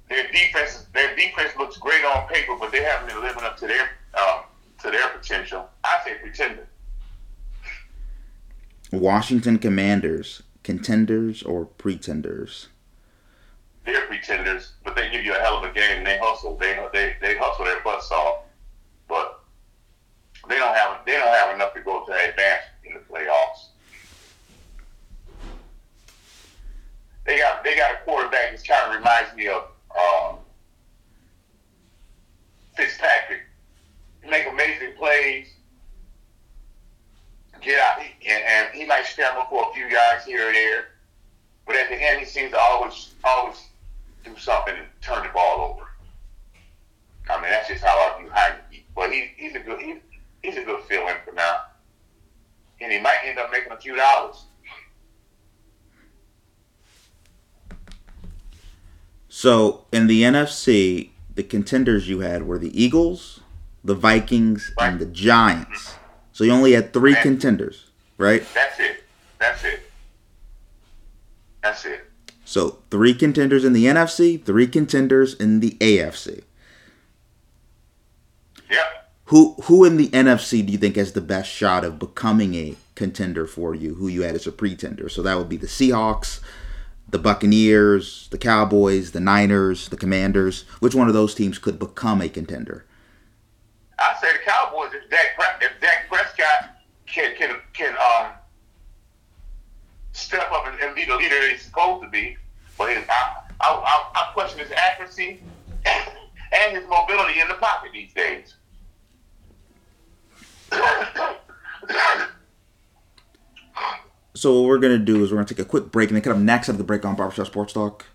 [0.08, 3.66] their defense their defense looks great on paper, but they haven't been living up to
[3.66, 4.40] their um,
[4.82, 5.68] to their potential.
[5.84, 6.66] I say pretender.
[8.92, 12.68] Washington Commanders, contenders or pretenders?
[13.84, 16.04] They're pretenders, but they give you a hell of a game.
[16.04, 16.56] They hustle.
[16.56, 18.44] They they they hustle their butts off,
[19.08, 19.42] but
[20.48, 23.70] they don't have they don't have enough to go to advance in the playoffs.
[27.24, 29.64] They got they got a quarterback that kind of reminds me of
[29.96, 30.36] um,
[32.76, 33.42] Fitzpatrick.
[34.22, 35.48] He make amazing plays.
[37.60, 40.84] Get out, and, and he might scramble for a few yards here or there,
[41.66, 43.56] but at the end he seems to always always
[44.24, 45.86] do something and turn the ball over.
[47.28, 48.84] I mean that's just how I view Heinicke.
[48.94, 49.96] But he, he's a good he,
[50.42, 51.60] he's a good fill in for now,
[52.80, 54.46] and he might end up making a few dollars.
[59.40, 63.40] So in the NFC, the contenders you had were the Eagles,
[63.82, 65.94] the Vikings, and the Giants.
[66.34, 67.22] So you only had three Right.
[67.22, 67.86] contenders,
[68.18, 68.44] right?
[68.52, 69.02] That's it.
[69.38, 69.80] That's it.
[71.62, 72.04] That's it.
[72.44, 76.42] So three contenders in the NFC, three contenders in the AFC.
[78.70, 79.10] Yep.
[79.24, 82.76] Who who in the NFC do you think has the best shot of becoming a
[82.94, 83.94] contender for you?
[83.94, 85.08] Who you had as a pretender?
[85.08, 86.40] So that would be the Seahawks,
[87.10, 90.62] the Buccaneers, the Cowboys, the Niners, the Commanders.
[90.80, 92.86] Which one of those teams could become a contender?
[93.98, 94.92] I say the Cowboys.
[94.94, 95.26] If Dak,
[95.60, 98.32] if Dak Prescott can can can um
[100.12, 102.36] step up and, and be the leader he's supposed to be,
[102.78, 105.42] but his, I, I, I, I question his accuracy
[105.84, 108.54] and his mobility in the pocket these days.
[114.40, 116.34] So what we're gonna do is we're gonna take a quick break, and then kind
[116.34, 118.06] of next out of the break on Barbershop Sports Talk,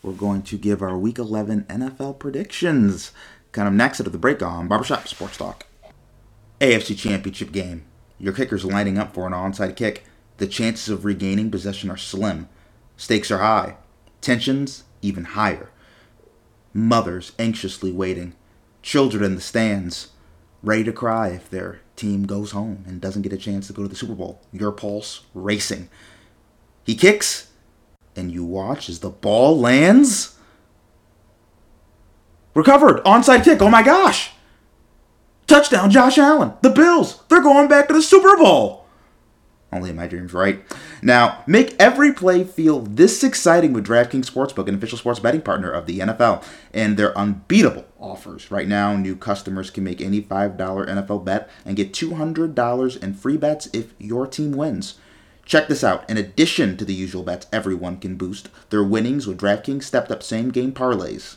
[0.00, 3.10] we're going to give our Week 11 NFL predictions.
[3.50, 5.66] Kind of next out of the break on Barbershop Sports Talk.
[6.60, 7.82] AFC Championship game.
[8.20, 10.04] Your kicker's lining up for an onside kick.
[10.36, 12.48] The chances of regaining possession are slim.
[12.96, 13.74] Stakes are high.
[14.20, 15.68] Tensions even higher.
[16.72, 18.34] Mothers anxiously waiting.
[18.82, 20.12] Children in the stands,
[20.62, 23.82] ready to cry if their team goes home and doesn't get a chance to go
[23.82, 24.40] to the Super Bowl.
[24.52, 25.88] Your pulse racing.
[26.84, 27.50] He kicks,
[28.16, 30.36] and you watch as the ball lands.
[32.54, 33.02] Recovered.
[33.04, 33.62] Onside kick.
[33.62, 34.30] Oh my gosh.
[35.46, 36.52] Touchdown, Josh Allen.
[36.62, 37.22] The Bills.
[37.28, 38.81] They're going back to the Super Bowl.
[39.72, 40.62] Only in my dreams, right?
[41.00, 45.70] Now, make every play feel this exciting with DraftKings Sportsbook, an official sports betting partner
[45.70, 46.44] of the NFL,
[46.74, 48.50] and their unbeatable offers.
[48.50, 53.38] Right now, new customers can make any $5 NFL bet and get $200 in free
[53.38, 54.98] bets if your team wins.
[55.46, 56.08] Check this out.
[56.08, 60.22] In addition to the usual bets, everyone can boost their winnings with DraftKings stepped up
[60.22, 61.36] same game parlays.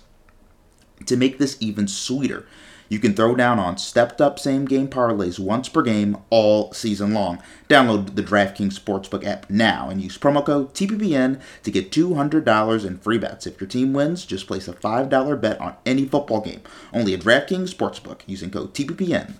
[1.05, 2.45] To make this even sweeter,
[2.89, 7.13] you can throw down on stepped up same game parlays once per game all season
[7.13, 7.41] long.
[7.69, 12.97] Download the DraftKings Sportsbook app now and use promo code TPPN to get $200 in
[12.99, 13.47] free bets.
[13.47, 16.61] If your team wins, just place a $5 bet on any football game.
[16.93, 19.35] Only at DraftKings Sportsbook using code TPPN.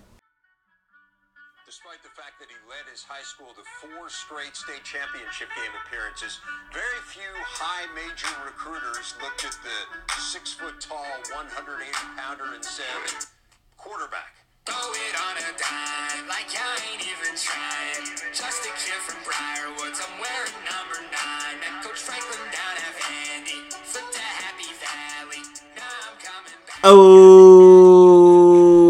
[1.66, 5.74] Despite the fact that he led his high school to four straight state championship game
[5.86, 6.40] appearances,
[6.72, 9.78] very few high major recruiters looked at the
[10.20, 13.26] six foot tall, 180 pounder and said,
[13.86, 14.34] quarterback.
[14.66, 18.02] Throw it on a dime, like I ain't even trying.
[18.34, 21.60] Just a kid from Briar Woods, I'm wearing number nine.
[21.62, 25.38] Met Coach Franklin down at Vandy, flipped to Happy Valley.
[25.76, 26.82] Now I'm coming back.
[26.82, 27.70] Oh,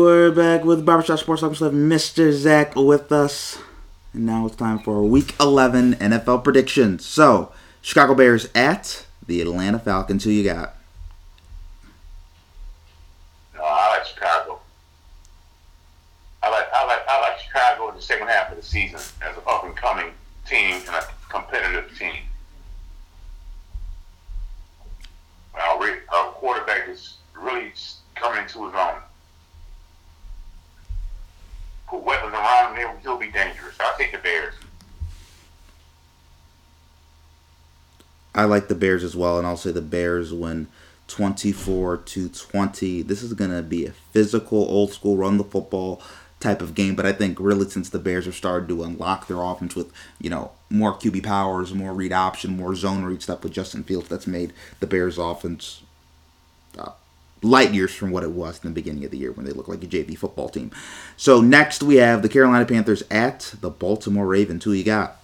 [0.05, 1.55] we're back with Barbershop Sports Talk.
[1.59, 2.33] Have Mr.
[2.33, 3.59] Zach with us.
[4.15, 7.05] And now it's time for Week 11 NFL predictions.
[7.05, 10.25] So, Chicago Bears at the Atlanta Falcons.
[10.25, 10.75] Who you got?
[13.55, 14.61] No, I like Chicago.
[16.47, 19.37] I like I like I like Chicago in the second half of the season as
[19.37, 20.13] an up and coming
[20.47, 22.17] team and a competitive team.
[25.55, 27.73] Our, our quarterback is really
[28.15, 28.97] coming into his own.
[31.89, 33.77] Put weapons around him, he'll be dangerous.
[33.81, 34.55] I'll take the Bears.
[38.35, 40.67] I like the Bears as well, and I'll say the Bears win
[41.09, 43.03] 24 to 20.
[43.03, 46.03] This is going to be a physical, old school, run the football
[46.41, 49.41] type of game, but I think really since the Bears have started to unlock their
[49.41, 53.53] offense with, you know, more QB powers, more read option, more zone read stuff with
[53.53, 55.83] Justin Fields, that's made the Bears offense
[56.79, 56.91] uh,
[57.43, 59.69] light years from what it was in the beginning of the year when they looked
[59.69, 60.71] like a JV football team.
[61.17, 64.65] So next we have the Carolina Panthers at the Baltimore Ravens.
[64.65, 65.17] Who you got?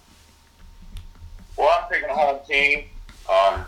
[1.57, 2.85] Well, I'm taking a home team.
[3.31, 3.65] Um,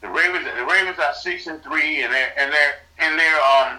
[0.00, 3.78] the Ravens, the Ravens are six and three, and they're and they're and they're um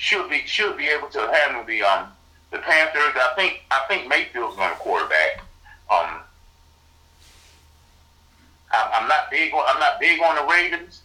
[0.00, 2.08] should be should be able to handle the um
[2.50, 3.12] the Panthers.
[3.14, 5.40] I think I think Mayfield's going to quarterback.
[5.90, 6.22] Um,
[8.72, 11.02] I, I'm not big on I'm not big on the Ravens,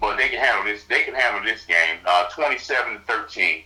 [0.00, 0.84] but they can handle this.
[0.84, 1.98] They can handle this game.
[2.06, 3.62] Uh, 27 to 13.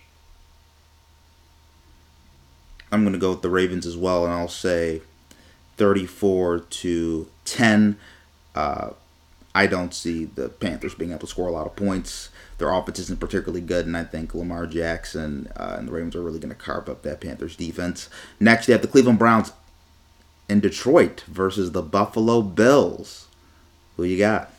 [2.91, 5.03] I'm going to go with the Ravens as well, and I'll say
[5.77, 7.97] 34 to 10.
[8.55, 8.89] Uh,
[9.55, 12.29] I don't see the Panthers being able to score a lot of points.
[12.59, 16.21] Their offense isn't particularly good, and I think Lamar Jackson uh, and the Ravens are
[16.21, 18.09] really going to carve up that Panthers defense.
[18.39, 19.51] Next, you have the Cleveland Browns
[20.49, 23.27] in Detroit versus the Buffalo Bills.
[23.95, 24.51] Who you got?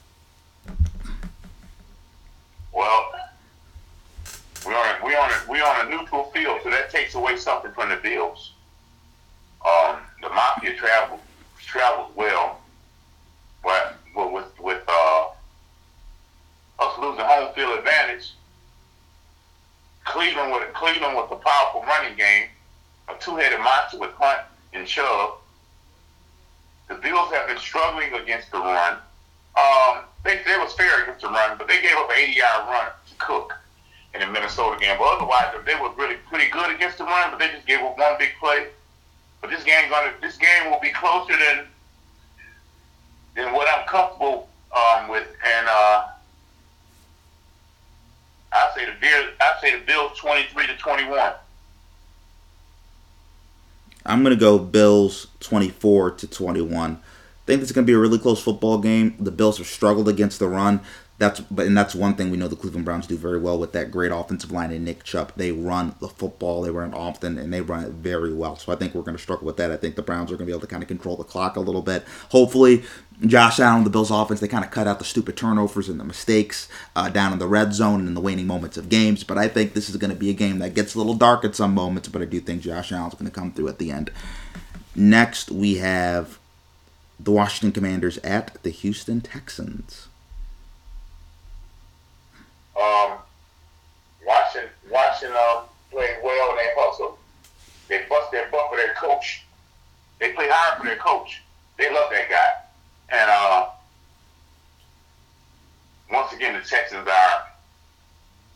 [2.72, 3.12] Well,
[4.66, 7.36] we on a, we on a, we on a neutral field, so that takes away
[7.36, 8.52] something from the Bills.
[9.66, 11.20] Um, the Mafia traveled
[11.58, 12.60] traveled well,
[13.62, 15.28] but but with with uh,
[16.78, 18.32] us losing home field advantage,
[20.04, 22.48] Cleveland with Cleveland with a powerful running game,
[23.08, 24.40] a two-headed monster with Hunt
[24.72, 25.34] and Chubb.
[26.88, 28.98] The Bills have been struggling against the run.
[29.56, 32.86] Um, they, they was fair against the run, but they gave up an 80-yard run
[33.08, 33.54] to Cook
[34.14, 34.96] in the Minnesota game.
[34.98, 37.96] But otherwise, they were really pretty good against the run, but they just gave up
[37.96, 38.66] one big play.
[39.40, 41.66] But this game gonna this game will be closer than
[43.36, 45.26] than what I'm comfortable um, with,
[45.56, 46.08] and uh,
[48.52, 49.28] I say the Bills.
[49.40, 51.32] I say the Bills 23 to 21.
[54.06, 56.92] I'm to go Bills 24 to 21.
[56.92, 56.96] I
[57.46, 59.14] think this is going to be a really close football game.
[59.18, 60.80] The Bills have struggled against the run.
[61.20, 63.72] That's but and that's one thing we know the Cleveland Browns do very well with
[63.72, 65.32] that great offensive line and Nick Chubb.
[65.36, 68.56] They run the football, they run often, and they run it very well.
[68.56, 69.70] So I think we're going to struggle with that.
[69.70, 71.56] I think the Browns are going to be able to kind of control the clock
[71.56, 72.04] a little bit.
[72.30, 72.84] Hopefully,
[73.26, 76.04] Josh Allen, the Bills offense, they kind of cut out the stupid turnovers and the
[76.04, 79.22] mistakes uh, down in the red zone and in the waning moments of games.
[79.22, 81.44] But I think this is going to be a game that gets a little dark
[81.44, 83.90] at some moments, but I do think Josh Allen's going to come through at the
[83.90, 84.10] end.
[84.96, 86.38] Next, we have
[87.22, 90.08] the Washington Commanders at the Houston Texans.
[92.76, 93.18] Um,
[94.26, 97.18] watching watching um play well and they hustle.
[97.88, 99.44] They bust their butt for their coach.
[100.20, 101.42] They play hard for their coach.
[101.76, 102.52] They love that guy.
[103.08, 103.68] And uh,
[106.12, 107.46] once again, the Texans are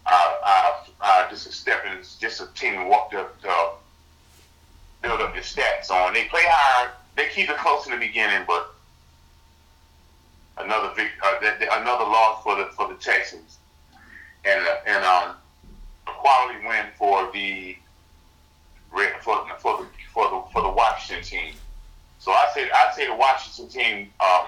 [0.07, 3.71] are, are, are just a step in, just a team who walked up to
[5.03, 6.13] build up their stats on.
[6.13, 6.91] They play hard.
[7.17, 8.75] They keep it close in the beginning, but
[10.59, 13.59] another uh, th- th- another loss for the for the Texans
[14.45, 15.37] and and um,
[16.07, 17.77] a quality win for the
[19.21, 21.55] for for the for the for the Washington team.
[22.19, 24.47] So I say I say the Washington team um,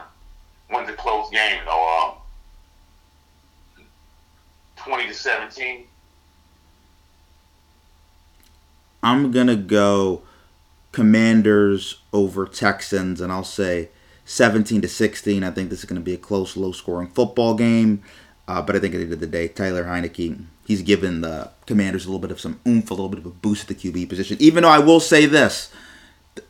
[0.70, 2.14] wins a close game though,
[3.78, 3.84] um,
[4.76, 5.84] twenty to seventeen.
[9.02, 10.22] I'm gonna go
[10.92, 13.90] Commanders over Texans, and I'll say
[14.24, 15.44] 17 to 16.
[15.44, 18.02] I think this is gonna be a close, low-scoring football game.
[18.48, 21.50] Uh, but I think at the end of the day, Tyler Heinicke, he's given the
[21.66, 23.90] Commanders a little bit of some oomph, a little bit of a boost at the
[23.92, 24.36] QB position.
[24.40, 25.72] Even though I will say this,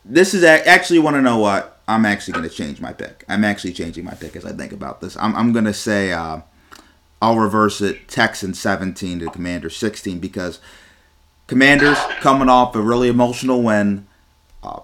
[0.05, 3.23] this is actually want to know what I'm actually going to change my pick.
[3.27, 5.17] I'm actually changing my pick as I think about this.
[5.17, 6.41] I'm, I'm going to say uh,
[7.21, 8.07] I'll reverse it.
[8.07, 10.59] Texans 17 to Commanders 16 because
[11.47, 14.05] Commanders coming off a really emotional win.
[14.61, 14.81] Uh,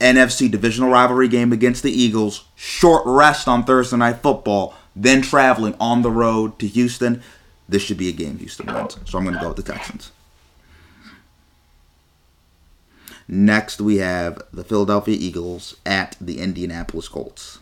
[0.00, 2.44] NFC divisional rivalry game against the Eagles.
[2.54, 4.74] Short rest on Thursday night football.
[4.96, 7.22] Then traveling on the road to Houston.
[7.68, 8.96] This should be a game Houston wins.
[9.04, 10.10] So I'm going to go with the Texans.
[13.28, 17.58] Next, we have the Philadelphia Eagles at the Indianapolis Colts.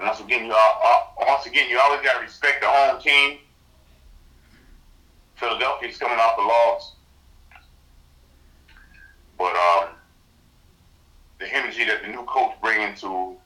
[0.00, 3.38] Once again, you all, once again you always got to respect the home team.
[5.34, 6.94] Philadelphia's coming off a loss,
[9.36, 9.88] but um,
[11.38, 13.36] the energy that the new coach bringing to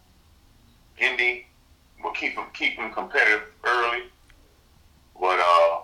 [1.03, 1.47] Indy
[2.03, 4.05] will keep them keep them competitive early.
[5.21, 5.81] But uh,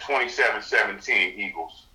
[0.00, 1.86] 27-17 Eagles.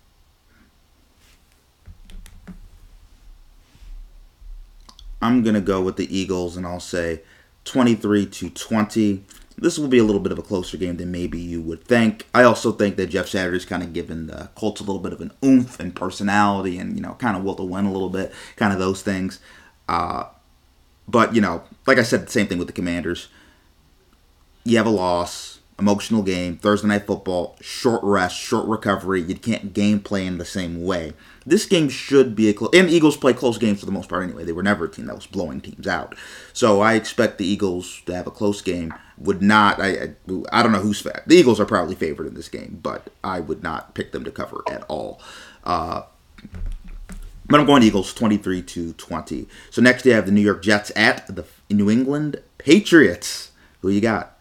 [5.22, 7.20] I'm to go with the Eagles and I'll say
[7.64, 9.24] 23 to 20.
[9.58, 12.26] This will be a little bit of a closer game than maybe you would think.
[12.32, 15.20] I also think that Jeff Saturday's kind of given the Colts a little bit of
[15.20, 18.32] an oomph and personality and, you know, kind of will to win a little bit,
[18.56, 19.40] kind of those things.
[19.90, 20.24] Uh,
[21.08, 23.26] but, you know, like I said, same thing with the Commanders.
[24.62, 25.58] You have a loss.
[25.80, 29.20] emotional game, Thursday night football, short rest, short recovery.
[29.20, 31.14] You can't game plan the same way.
[31.44, 32.70] This game should be a close.
[32.74, 34.44] And Eagles play close games for the most part anyway.
[34.44, 36.14] They were never a team that was blowing teams out.
[36.52, 38.94] So I expect the Eagles to have a close game.
[39.18, 39.80] Would not.
[39.80, 40.14] I I,
[40.52, 41.22] I don't know who's fat.
[41.26, 44.30] The Eagles are probably favored in this game, but I would not pick them to
[44.30, 45.20] cover at all.
[45.64, 46.02] Uh,
[47.50, 49.48] but I'm going Eagles 23 to 20.
[49.70, 53.50] So next you have the New York Jets at the New England Patriots.
[53.82, 54.38] Who you got?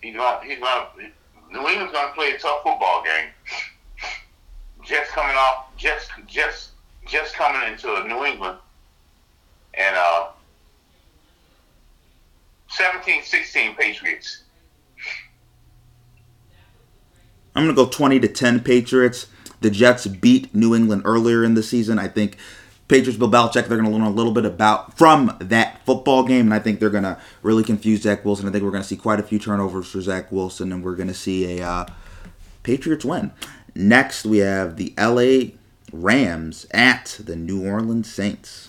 [0.00, 0.48] He's going.
[0.48, 1.12] He's going.
[1.50, 3.30] New England's going to play a tough football game.
[4.84, 5.76] Jets coming off.
[5.76, 6.08] Jets.
[6.28, 6.70] Jets.
[7.08, 8.58] Just coming into New England,
[9.74, 10.30] and uh,
[12.68, 14.42] 17-16 Patriots.
[17.56, 19.28] I'm going to go 20 to 10 Patriots.
[19.62, 21.98] The Jets beat New England earlier in the season.
[21.98, 22.36] I think
[22.86, 26.46] Patriots, Bill Belichick, they're going to learn a little bit about from that football game,
[26.46, 28.46] and I think they're going to really confuse Zach Wilson.
[28.46, 30.94] I think we're going to see quite a few turnovers for Zach Wilson, and we're
[30.94, 31.86] going to see a uh,
[32.62, 33.32] Patriots win.
[33.74, 35.56] Next, we have the LA
[35.92, 38.68] Rams at the New Orleans Saints.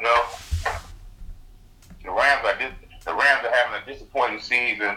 [0.00, 0.24] No,
[2.02, 2.58] the Rams are
[3.04, 4.96] the Rams are having a disappointing season,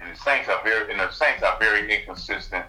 [0.00, 2.64] and the Saints are very and the Saints are very inconsistent.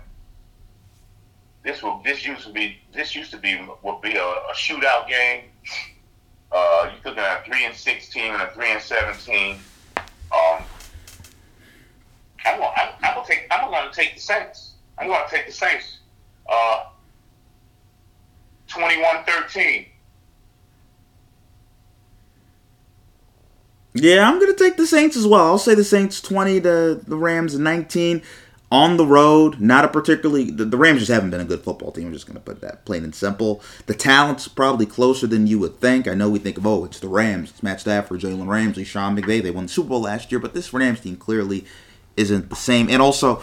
[1.64, 5.08] This will this used to be this used to be would be a, a shootout
[5.08, 5.46] game.
[6.52, 9.58] Uh, you looking at a three and sixteen and a three and seventeen.
[9.98, 10.64] Um,
[12.46, 14.74] I'm gonna, I'm, I'm gonna take I'm gonna take the Saints.
[14.98, 16.00] I'm gonna take the Saints.
[16.50, 16.84] Uh,
[18.72, 19.88] 21-13.
[23.94, 25.46] Yeah, I'm going to take the Saints as well.
[25.46, 28.22] I'll say the Saints 20 to the Rams 19
[28.72, 29.60] on the road.
[29.60, 32.08] Not a particularly the, the Rams just haven't been a good football team.
[32.08, 33.62] I'm just going to put that plain and simple.
[33.88, 36.08] The talent's probably closer than you would think.
[36.08, 39.16] I know we think of oh, it's the Rams, it's Matt Stafford, Jalen Ramsey, Sean
[39.18, 39.44] McVay.
[39.44, 41.66] They won the Super Bowl last year, but this Rams team clearly
[42.16, 42.90] isn't the same.
[42.90, 43.42] And also,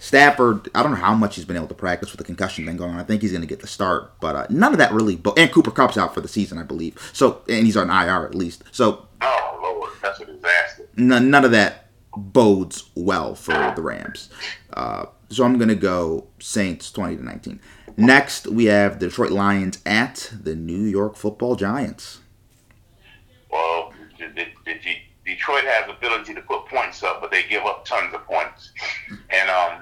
[0.00, 2.76] Stafford, I don't know how much he's been able to practice with the concussion thing
[2.76, 2.98] going on.
[2.98, 5.14] I think he's going to get the start, but uh, none of that really.
[5.14, 6.98] Bo- and Cooper Kupp's out for the season, I believe.
[7.12, 8.64] So, and he's on IR at least.
[8.72, 9.53] So Oh
[10.04, 10.88] that's a disaster.
[10.96, 11.86] none, none of that
[12.16, 14.28] bodes well for the Rams.
[14.72, 17.60] Uh, so I'm going to go Saints 20 to 19.
[17.96, 22.20] Next, we have the Detroit Lions at the New York Football Giants.
[23.50, 27.62] Well, the, the, the, the- Detroit has ability to put points up, but they give
[27.64, 28.72] up tons of points.
[29.30, 29.80] And um,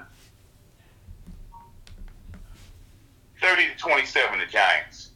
[3.41, 5.09] 30 to 27, the Giants.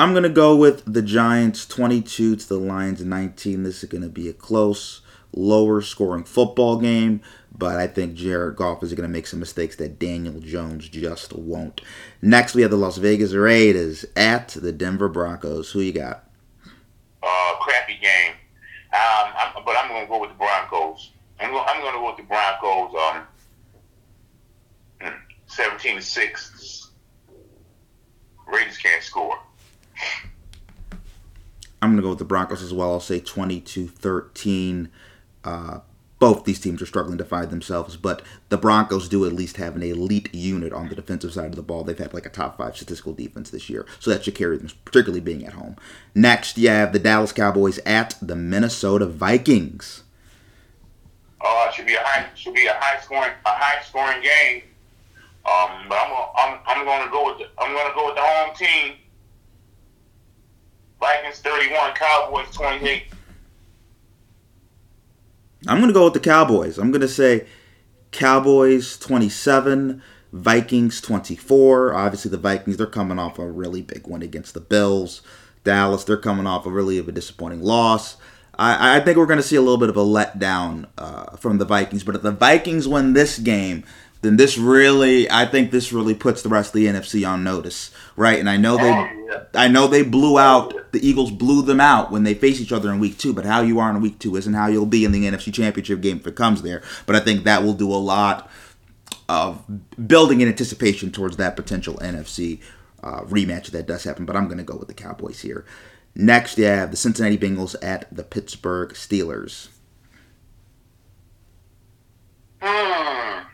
[0.00, 3.64] I'm going to go with the Giants 22 to the Lions 19.
[3.64, 7.20] This is going to be a close, lower scoring football game,
[7.54, 11.34] but I think Jared Goff is going to make some mistakes that Daniel Jones just
[11.34, 11.82] won't.
[12.22, 15.70] Next, we have the Las Vegas Raiders at the Denver Broncos.
[15.72, 16.24] Who you got?
[17.22, 18.32] Uh, crappy game.
[18.94, 21.10] Um, I'm, but I'm going to go with the Broncos.
[21.38, 22.94] I'm going, I'm going to go with the Broncos.
[25.02, 25.12] Um,
[25.44, 26.90] 17 to 6.
[28.50, 29.36] Raiders can't score.
[31.82, 32.92] I'm going to go with the Broncos as well.
[32.92, 34.90] I'll say 20 to 13.
[35.44, 35.80] Uh,
[36.20, 38.20] both these teams are struggling to find themselves, but
[38.50, 41.62] the Broncos do at least have an elite unit on the defensive side of the
[41.62, 41.82] ball.
[41.82, 44.68] They've had like a top five statistical defense this year, so that should carry them,
[44.84, 45.76] particularly being at home.
[46.14, 50.02] Next, you have the Dallas Cowboys at the Minnesota Vikings.
[51.40, 54.62] Uh, should be a high should be a high scoring a high scoring game.
[55.46, 58.16] Um, but I'm I'm I'm going to go with the I'm going to go with
[58.16, 58.96] the home team.
[61.00, 63.04] Vikings 31, Cowboys 28.
[65.66, 66.78] I'm going to go with the Cowboys.
[66.78, 67.46] I'm going to say
[68.12, 71.94] Cowboys 27, Vikings 24.
[71.94, 75.22] Obviously, the Vikings, they're coming off a really big win against the Bills.
[75.64, 78.16] Dallas, they're coming off a really of a disappointing loss.
[78.58, 81.58] I, I think we're going to see a little bit of a letdown uh, from
[81.58, 82.04] the Vikings.
[82.04, 83.84] But if the Vikings win this game,
[84.22, 87.90] then this really, I think this really puts the rest of the NFC on notice,
[88.16, 88.38] right?
[88.38, 89.44] And I know they, Oh, yeah.
[89.54, 92.92] I know they blew out the Eagles, blew them out when they face each other
[92.92, 93.32] in Week Two.
[93.32, 96.00] But how you are in Week Two isn't how you'll be in the NFC Championship
[96.00, 96.82] game if it comes there.
[97.06, 98.50] But I think that will do a lot
[99.28, 99.64] of
[100.06, 102.60] building in anticipation towards that potential NFC
[103.02, 104.24] uh, rematch that does happen.
[104.26, 105.64] But I'm going to go with the Cowboys here.
[106.14, 109.68] Next, you have the Cincinnati Bengals at the Pittsburgh Steelers.
[112.60, 113.44] Hmm.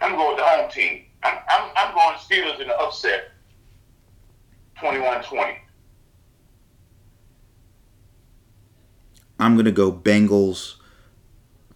[0.00, 1.04] I'm going with the home team.
[1.22, 3.32] I'm, I'm, I'm going Steelers in the upset.
[4.78, 5.56] 21-20.
[9.38, 10.76] I'm going to go Bengals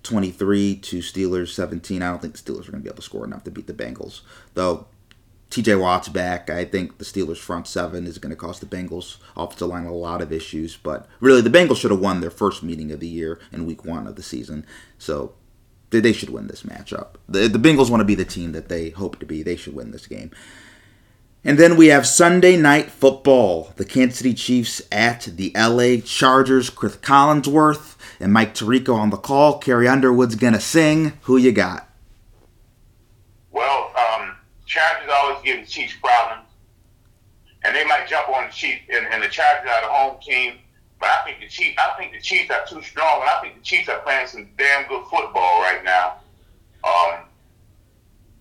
[0.03, 2.03] 23 to Steelers 17.
[2.03, 3.67] I don't think the Steelers are going to be able to score enough to beat
[3.67, 4.21] the Bengals.
[4.53, 4.87] Though
[5.51, 9.19] TJ Watt's back, I think the Steelers front seven is going to cost the Bengals
[9.37, 10.77] offensive line a lot of issues.
[10.77, 13.85] But really, the Bengals should have won their first meeting of the year in week
[13.85, 14.67] one of the season.
[14.99, 15.35] So
[15.95, 17.15] they, they should win this matchup.
[17.29, 19.43] The, the Bengals want to be the team that they hope to be.
[19.43, 20.33] They should win this game.
[21.45, 23.73] And then we have Sunday night football.
[23.77, 26.69] The Kansas City Chiefs at the LA Chargers.
[26.69, 29.59] Cris Collinsworth and Mike Tirico on the call.
[29.59, 31.13] Carrie Underwood's gonna sing.
[31.23, 31.89] Who you got?
[33.53, 34.35] Well, um,
[34.67, 36.49] Chargers always give the Chiefs problems,
[37.63, 40.55] and they might jump on the Chiefs, and, and the Chargers are the home team.
[41.05, 43.57] But I think the Chiefs, I think the Chiefs are too strong, and I think
[43.57, 46.15] the Chiefs are playing some damn good football right now.
[46.83, 47.27] Um,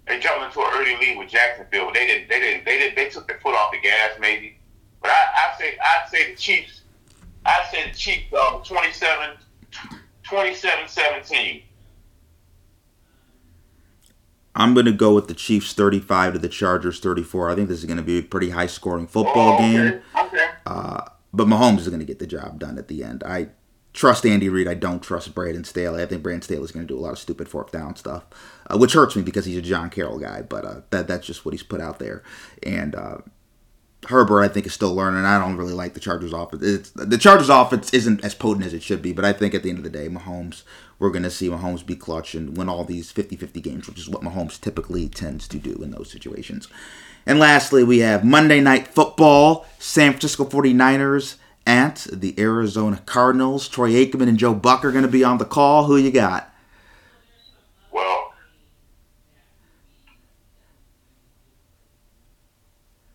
[0.08, 1.88] they jumped into an early lead with Jacksonville.
[1.88, 2.30] But they didn't.
[2.30, 2.64] They didn't.
[2.64, 2.96] They didn't.
[2.96, 4.58] They took their foot off the gas, maybe.
[5.02, 6.84] But I, I say, I say the Chiefs.
[7.46, 8.34] I say the Chiefs.
[8.34, 9.36] Um, 27,
[10.26, 11.64] 27-17.
[14.56, 17.50] I'm gonna go with the Chiefs 35 to the Chargers 34.
[17.50, 19.74] I think this is gonna be a pretty high scoring football Oh, okay.
[19.74, 20.02] game.
[20.16, 20.48] Okay.
[21.34, 23.24] But Mahomes is gonna get the job done at the end.
[23.26, 23.50] I
[23.94, 24.68] trust Andy Reid.
[24.68, 26.02] I don't trust Braden Staley.
[26.02, 28.26] I think Braden is gonna do a lot of stupid fourth down stuff,
[28.68, 30.42] uh, which hurts me because he's a John Carroll guy.
[30.42, 32.24] But uh, that that's just what he's put out there.
[32.62, 33.18] And uh,
[34.08, 35.26] Herbert, I think, is still learning.
[35.26, 36.64] I don't really like the Chargers offense.
[36.64, 39.64] It's, the Chargers offense isn't as potent as it should be, but I think at
[39.64, 40.64] the end of the day, Mahomes,
[41.00, 44.10] we're going to see Mahomes be clutch and win all these 50-50 games, which is
[44.10, 46.68] what Mahomes typically tends to do in those situations.
[47.26, 53.70] And lastly, we have Monday Night Football, San Francisco 49ers at the Arizona Cardinals.
[53.70, 55.86] Troy Aikman and Joe Buck are going to be on the call.
[55.86, 56.54] Who you got?
[57.92, 58.34] Well,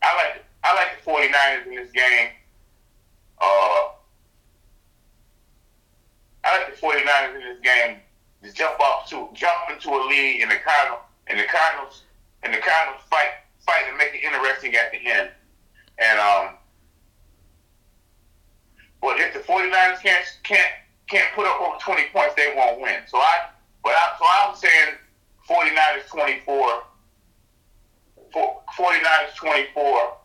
[0.03, 2.29] I like I like the 49ers in this game.
[3.41, 3.89] Uh,
[6.45, 7.99] I like the 49ers in this game
[8.43, 12.03] to jump off to jump into a lead in the Cardinals and the Cardinals
[12.43, 13.33] and the Cardinals fight
[13.69, 15.29] fight and make it interesting at the end.
[15.99, 16.55] And um
[19.03, 20.73] but if the 49ers can't can't
[21.09, 23.01] can't put up over 20 points, they won't win.
[23.07, 23.51] So I
[23.85, 24.95] but I so I'm saying
[25.49, 26.83] 49ers 24
[28.33, 30.17] Fo- 49ers 24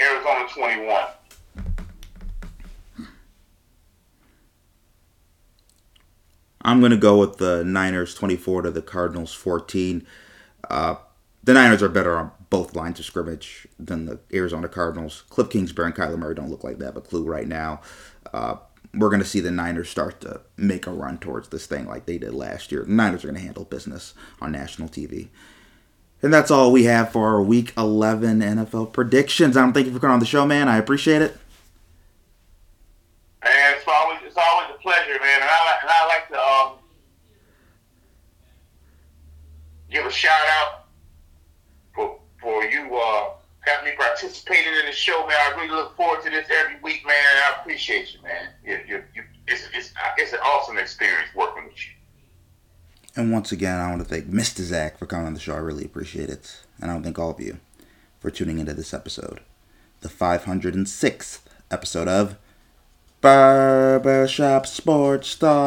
[0.00, 1.04] Arizona 21.
[6.62, 10.06] I'm going to go with the Niners 24 to the Cardinals 14.
[10.68, 10.96] Uh,
[11.48, 15.24] the Niners are better on both lines of scrimmage than the Arizona Cardinals.
[15.30, 17.80] Cliff Kingsbury and Kyler Murray don't look like that, but clue right now.
[18.34, 18.56] Uh,
[18.92, 22.04] we're going to see the Niners start to make a run towards this thing like
[22.04, 22.84] they did last year.
[22.84, 25.28] The Niners are going to handle business on national TV.
[26.20, 29.56] And that's all we have for our Week 11 NFL predictions.
[29.56, 30.68] I don't thank you for coming on the show, man.
[30.68, 31.34] I appreciate it.
[33.40, 35.40] And it's always it's always a pleasure, man.
[35.40, 36.72] And I like and I like to um
[39.90, 40.77] give a shout out
[42.48, 43.28] for you uh
[43.60, 45.36] having me participating in the show, man.
[45.38, 47.14] I really look forward to this every week, man.
[47.14, 48.48] I appreciate you, man.
[48.64, 51.92] You, you, you, it's it's it's an awesome experience working with you.
[53.16, 54.62] And once again, I want to thank Mr.
[54.62, 55.52] Zach for coming on the show.
[55.52, 56.62] I really appreciate it.
[56.80, 57.58] And I want to thank all of you
[58.20, 59.40] for tuning into this episode,
[60.00, 61.40] the 506th
[61.70, 62.36] episode of
[63.20, 65.58] Barbershop Sports Talk.